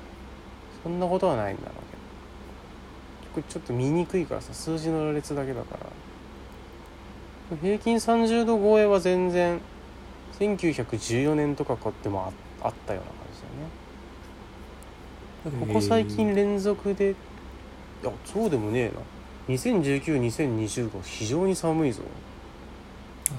[0.82, 1.82] そんなことはないんだろうけど。
[3.34, 5.78] これちょっと見にくいからさ数字の羅列だけだか
[7.50, 7.56] ら。
[7.62, 9.58] 平均30度超えは全然
[10.38, 12.32] 1914年とかかっても
[12.62, 13.40] ああったような感じ
[15.50, 15.66] だよね。
[15.66, 17.10] ここ最近連続で
[18.02, 19.00] いやそうでもねえな。
[19.54, 22.02] 20192020が非常に寒いぞ。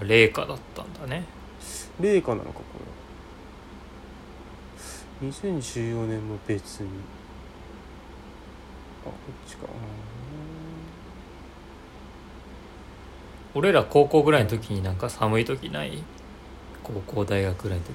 [0.01, 1.23] 冷夏だったんだね。
[1.99, 2.63] 冷夏なのかこ
[5.21, 5.27] れ。
[5.29, 6.89] 2014年も別に。
[9.05, 9.67] あこっちか。
[13.55, 16.03] 俺ら高校ぐらいの時になんか寒い時ない？
[16.93, 17.93] 高校大学ぐらいの時。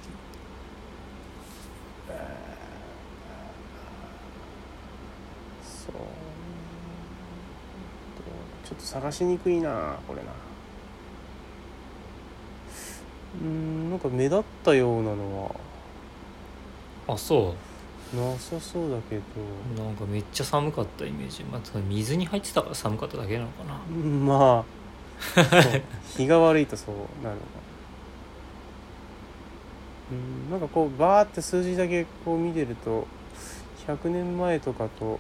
[5.62, 5.92] そう。
[8.64, 10.28] ちょっと探しにくいなこれな。
[13.42, 17.14] うんなんか目立ったようなのは。
[17.14, 17.54] あそ
[18.14, 19.22] なさそうだけど。
[19.76, 23.80] うなんかめっちゃ寒かったイメージ、まあ、水に入ってたから寒かっただけなのかな。
[23.90, 24.84] うんまあ。
[26.16, 27.64] 日が悪いとそうなるのか
[30.12, 33.06] うんなんかこうバーって数字だけこう見てると
[33.86, 35.18] 100年前とかと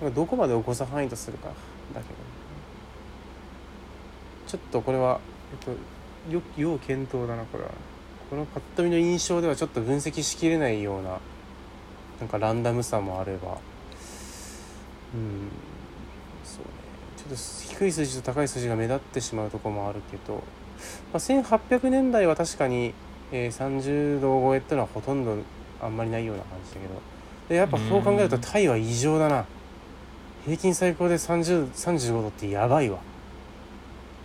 [0.00, 1.48] なんかどこまで誤差範囲とするか
[1.94, 2.26] だけど
[4.46, 5.20] ちょっとこれは、
[5.52, 5.74] えっ
[6.28, 7.70] と、よ要検討だなこれは。
[8.30, 11.20] このパッと見の印象ではちょっと分析しきれないような
[12.20, 13.58] なんかランダムさもあれば。
[15.14, 15.50] うん
[16.44, 16.70] そうね。
[17.16, 20.40] ちょっと低い数字と高い数字が目立ってしまうとこもあるけど、ま
[21.14, 22.94] あ、1800年代は確かに、
[23.32, 25.36] えー30度超えってのはほとんど
[25.80, 26.94] あんまりないような感じだけど。
[27.48, 28.42] でやっぱそう考えるとうん。
[28.42, 29.44] タイは異常だな。
[30.44, 32.98] 平均最高で30 35度ってやばいわ。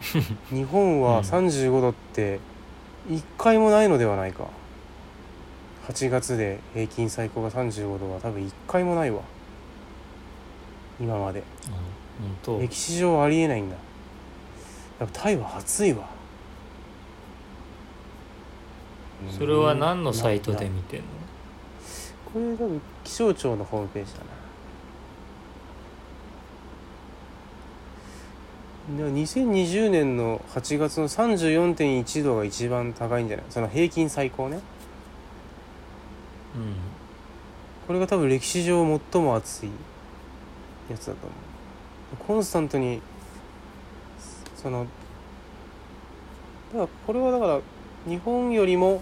[0.50, 1.26] 日本はうん。
[1.26, 2.40] 35度って
[3.10, 4.46] 1回もないのではないか。
[5.88, 9.22] 8月で平均最高が35度は多分1回もないわ。
[11.00, 11.44] 今まで。
[12.60, 13.76] 歴史上ありえないんだ。
[15.00, 16.08] やっぱタイは暑いわ
[19.30, 21.06] それは何のサイトで見てんの？
[22.34, 24.26] これ多分気象庁のホームページだな。
[28.98, 33.46] でも2020年の8月の34.1度が一番高いんじゃない？
[33.50, 34.60] その平均最高ね。
[36.56, 36.76] うん。
[37.88, 39.70] これが多分歴史上最も暑い
[40.90, 41.36] やつだと思
[42.14, 42.26] う。
[42.28, 43.02] コンスタントに
[44.56, 44.86] その
[46.74, 47.60] だからこれはだから
[48.08, 49.02] 日本よりも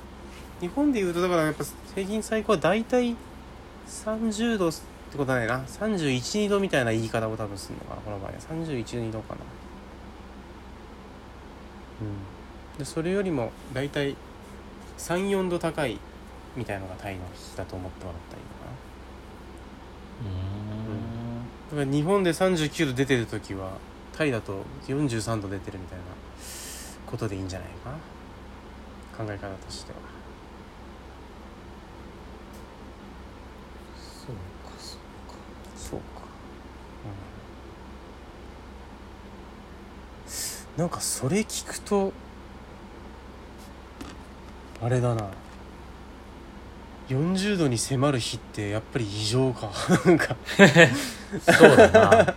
[0.60, 1.64] 日本でいうとだからやっぱ
[1.96, 3.16] 平均最高は大体
[3.88, 5.60] 30度ってことないな。
[5.60, 8.32] 312度みたいな言い方を多分するのかなこの場合。
[8.32, 9.42] は312度かな。
[12.02, 12.04] う
[12.76, 12.78] ん。
[12.78, 14.16] でそれよりも大体
[14.98, 16.00] 34度高い
[16.56, 18.72] みたいのがタイの日だと思ってもらったらいいのかな。
[21.76, 23.78] うだから日本で39度出てる時は
[24.14, 26.04] タイだと43度出てるみたいな
[27.06, 27.98] ことでいいんじゃないかな。
[29.26, 29.98] 考え方としては
[33.98, 35.00] そうかそう
[35.30, 35.36] か
[35.76, 36.06] そうか
[40.26, 40.30] うん
[40.78, 42.14] なんかそれ聞くと
[44.82, 45.28] あれだな。
[47.10, 49.72] 40度に迫る日ってやっぱり異常か。
[50.06, 50.36] なんか。
[51.42, 52.36] そうだな。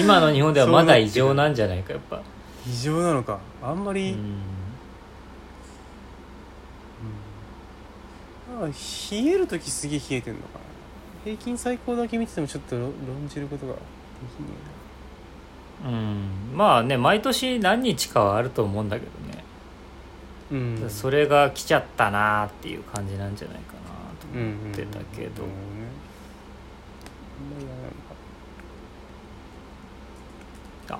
[0.00, 2.20] 今の日本ではまだ異常なんじゃないかやっぱ。
[2.66, 3.38] 異常なのか。
[3.62, 4.40] あんまうり、ん。
[8.60, 10.60] あ冷える時すげえ冷えてんのかな。
[11.24, 13.78] 平均最高だけ見ててもちょっと論論じることがで
[14.36, 14.73] きね
[15.82, 16.56] うん。
[16.56, 19.44] まあね毎年何日かはあると思うんだけどね、
[20.52, 20.90] うん。
[20.90, 23.80] それが来ちゃったなっていう感じなんじゃないかな
[24.20, 25.44] と思ってたけど、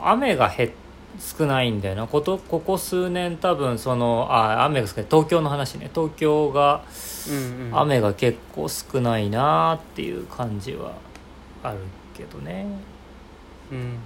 [0.02, 0.70] 雨が減っ
[1.20, 2.08] 少ないんだよな。
[2.08, 5.06] ことここ数年多分そのあ雨が少ない。
[5.08, 5.88] 東京の話ね。
[5.94, 6.82] 東京が
[7.28, 7.78] うんうん。
[7.78, 10.92] 雨が結構少ないなっていう感じは
[11.62, 11.78] ある
[12.14, 12.66] けどね。
[13.70, 13.98] うんうん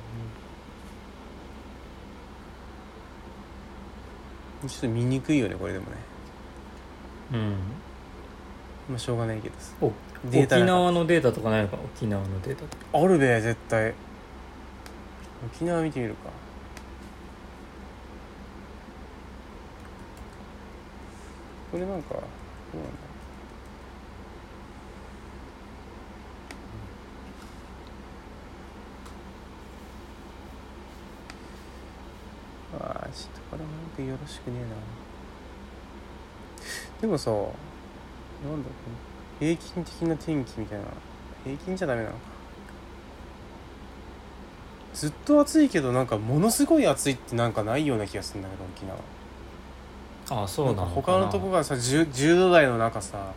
[4.66, 5.96] ちょっと見にくいよねこれでもね。
[7.32, 7.56] うん。
[8.88, 9.72] まあしょうがないけどさ。
[9.80, 9.92] お
[10.30, 12.98] データ沖縄のデータとかないのかな沖縄のデータとか。
[12.98, 13.94] あるべ絶対。
[15.54, 16.30] 沖縄見てみるか。
[21.70, 22.20] これなんかど
[22.74, 23.08] うなんだ
[32.86, 33.68] ああちょっとこれも
[33.98, 34.68] なんかよろしくねえな。
[37.00, 37.48] でもさなんだ
[38.48, 38.64] ろう
[39.40, 40.84] 平均的な天気みたいな。
[41.44, 42.20] 平均じゃダメなのか。
[44.94, 48.98] ずっと暑いけどなんかものすごい暑いってなんかないような気がするんだけど沖縄。
[50.40, 53.32] ああそうなの他のとこがさ 10, 10度台の中さ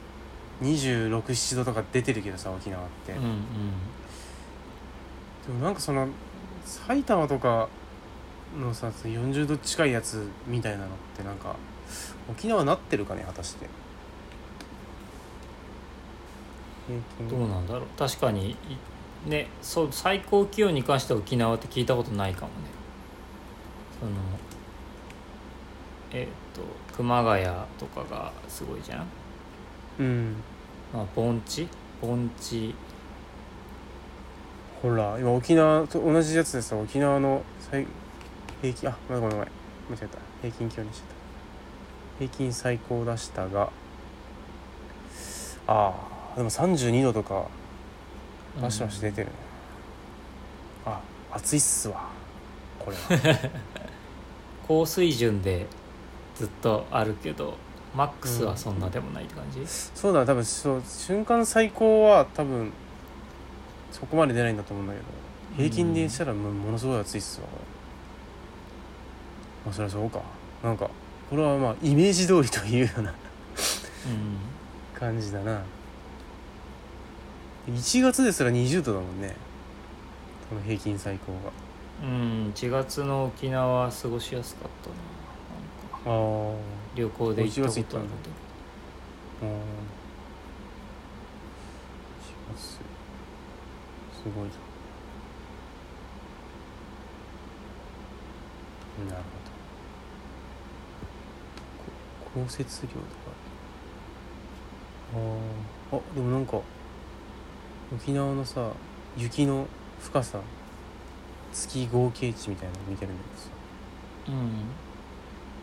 [0.62, 3.24] 267度とか出てるけどさ沖縄って、うんうん。
[5.48, 6.08] でもなんかその
[6.66, 7.70] 埼玉とか
[8.60, 11.56] のさ40度近いやつみたいなのってなんか
[12.30, 13.68] 沖縄なってるかね果たして。
[17.30, 17.84] どうなんだろう。
[17.98, 22.54] 確かにいねそう最高気温に関しては沖縄って聞いたことないかもね。
[24.00, 24.12] その
[26.14, 26.62] えっ、と
[26.96, 27.46] 熊谷
[27.80, 29.06] とかがすごいじゃん、
[30.00, 30.36] うん。
[30.94, 31.68] まあ、盆地？
[32.02, 32.76] 盆地。
[34.82, 37.86] ほら今沖縄と同じやつでさ沖縄の最
[38.62, 39.52] 平均あごめんごめんごめん。
[39.90, 40.18] 間違えた。
[40.42, 41.16] 平均気温にしてた。
[42.20, 43.70] 平均最高出したが
[45.68, 45.94] あ
[46.34, 47.46] あでも32度とか
[48.62, 49.34] バシバシ出てるね、
[50.86, 51.00] あ
[51.32, 52.10] 暑いっすわ。
[52.78, 53.40] これは。
[54.68, 55.66] 高水準で
[56.36, 57.56] ずっとあるけど
[57.96, 62.72] マックスはそんなでもないって感じ、そうだ多分そう瞬間最高は多分
[63.92, 65.06] そこまで出ないんだと思うんだけど
[65.58, 67.48] 平均でしたらもものすごい暑いっすわ。
[67.48, 67.81] これ
[69.66, 70.22] まあそりゃそうか。
[70.64, 70.90] なんか
[71.30, 73.16] これはまあイメージ通りというようなうん
[75.00, 75.62] 感じだな。
[77.68, 79.36] 1月ですら20度だもんね。
[80.50, 81.52] この平均最高が。
[82.04, 84.96] うん、1月の沖縄は過ごしやすかったな。
[84.96, 85.02] な
[86.02, 86.12] んかあ
[86.56, 86.58] あ
[86.96, 88.10] 旅行で行ったことある1月行ったんだ
[89.42, 89.58] けどうん。
[89.58, 89.60] 1
[92.58, 92.80] 月す
[94.36, 94.52] ごいな。
[99.14, 99.34] なるほど。
[99.41, 99.41] こ
[102.34, 103.02] 降雪量とか。
[105.16, 105.98] あー。
[105.98, 106.60] あでもなんか
[107.94, 108.72] 沖縄のさ
[109.18, 109.68] 雪の
[110.00, 110.40] 深さ
[111.52, 113.50] 月合計値みたいなの見てるんだけどさ。
[114.30, 114.52] うん。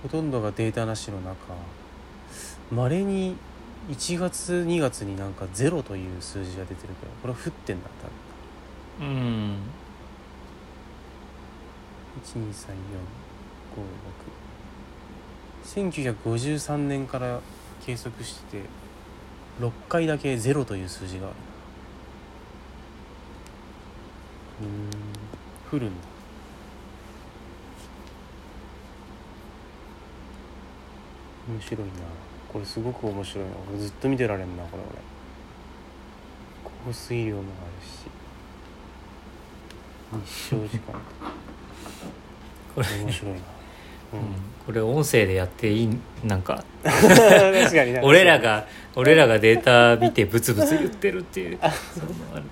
[0.03, 1.37] ほとんどがデータなしの中
[2.71, 3.37] まれに
[3.89, 7.89] 1月2月になんかゼロという数字が出てるからこれは降ってんだ
[8.99, 9.11] 多分。
[9.11, 9.57] うん
[15.75, 17.41] 123456753年から
[17.85, 18.63] 計測してて
[19.61, 21.37] 6回だけゼロという数字がある
[24.63, 24.91] うーん
[25.71, 25.93] 降るんだ。
[31.49, 31.93] 面白いな。
[32.53, 33.51] これすごく面白いな。
[33.53, 34.91] これずっと見てられんなこれ俺。
[36.87, 37.45] 降水量もあ
[40.15, 40.27] るし。
[40.27, 40.95] 日照時間。
[42.75, 43.43] これ、面白いな、うん、
[44.67, 46.63] これ音声でやっていいなんか？
[48.03, 51.59] 俺らが俺らがデータ見てブツブツ言ってるっていう。
[51.59, 51.73] その
[52.37, 52.43] あ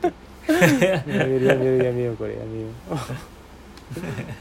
[0.80, 2.66] れやめるやめるやめようこれやめよ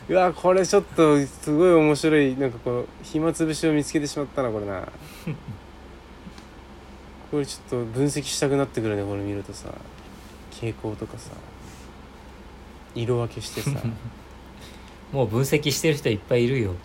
[0.10, 0.14] う。
[0.14, 4.82] うわこれちょっとすごい面白いなんかこう暇つぶしを見つけてしまったなこれな。
[7.32, 9.70] これちょっと分析したくなってくるねこれ見るとさ。
[10.52, 11.32] 傾向とかさ。
[12.94, 13.72] 色分けしてさ。
[15.12, 16.76] もう分析してる人いっぱいいるよ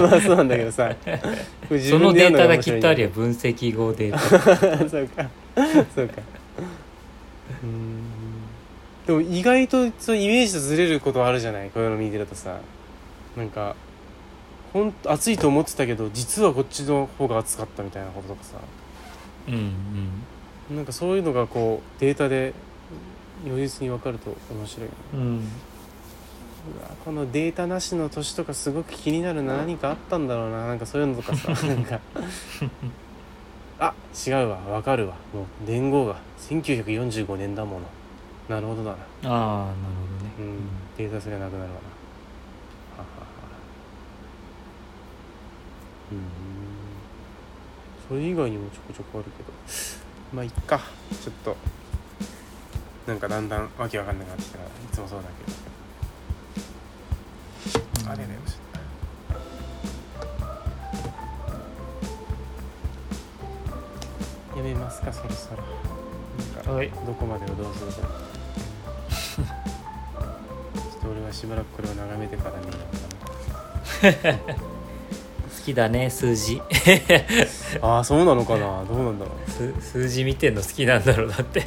[0.00, 0.94] まあそうなんだけどさ。
[1.68, 4.18] そのデータがきっとあるよ分析後データ。
[4.88, 5.28] そうか。
[5.94, 6.22] そうか。
[7.62, 8.02] うーん。
[9.06, 11.70] でも意外とそのイメージとずれることあるじゃない？
[11.70, 12.58] こういうの見てるとさ。
[13.36, 13.76] なんか
[14.72, 18.56] ほん暑いと思ってたけど実はこっちの方が暑かったみたいなこととかさ。
[19.48, 19.54] うん
[20.70, 20.76] うん。
[20.76, 22.52] なんかそういうのがこうデータで
[23.44, 25.20] 如実に分かると面白いな。
[25.20, 25.48] うん
[27.04, 29.56] このデータなしの年とかすごく気になるな。
[29.58, 30.66] 何かあったんだろうな。
[30.66, 31.48] なんかそういうのとかさ。
[31.66, 32.00] なんか。
[33.78, 33.94] あ
[34.26, 34.56] 違うわ。
[34.58, 35.14] 分かるわ。
[35.32, 36.16] もう年号が。
[36.38, 37.86] 1945年だもの。
[38.48, 38.96] なるほどだな。
[38.96, 40.32] ああなるほどね。
[40.38, 40.58] うん、
[40.96, 41.74] データすらなくなるわな。
[41.74, 41.78] は
[42.98, 43.26] はは。
[46.12, 46.18] うん。
[48.08, 49.52] それ以外にもちょこちょこあるけど。
[50.32, 50.80] まあいっか。
[51.22, 51.56] ちょっと。
[53.06, 54.70] なんかだんだんわけわかんなくなってきたから。
[54.70, 55.75] いつもそうだけど
[58.08, 58.56] あれだよちょっ
[64.52, 65.62] とやめますかそろそろ。
[66.56, 66.90] なんかはい。
[67.06, 74.52] どこまでをどうするかちょっと俺はしばらくこれを眺めてから見ようか
[75.58, 76.56] 好きだね数字。
[76.58, 76.62] な
[77.96, 78.84] ああそうなのかな。
[78.84, 79.50] どうなんだろう。
[79.50, 81.64] 数数字見てんの好きなんだろうだって。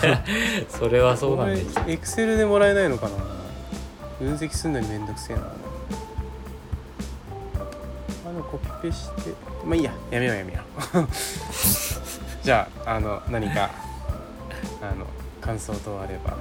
[0.70, 3.12] それはそうなんだエクセルでもらえないのかな。
[4.18, 5.42] 分析すんのにめんどくせえな
[8.50, 9.32] コピペして。
[9.64, 9.92] まあいいや。
[10.10, 10.60] やめようやめよ
[10.94, 11.08] う。
[12.42, 13.70] じゃああの何か
[14.80, 15.06] あの
[15.40, 16.36] 感想等あれば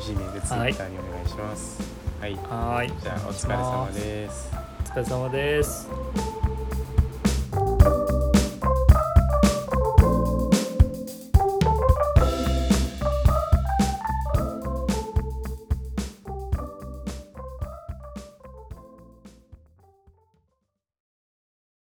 [0.00, 1.80] G メールツイッターにお願いします。
[2.20, 3.00] はい、はーい。
[3.00, 4.50] じゃあお疲れ様です。
[4.80, 6.45] お疲れ様です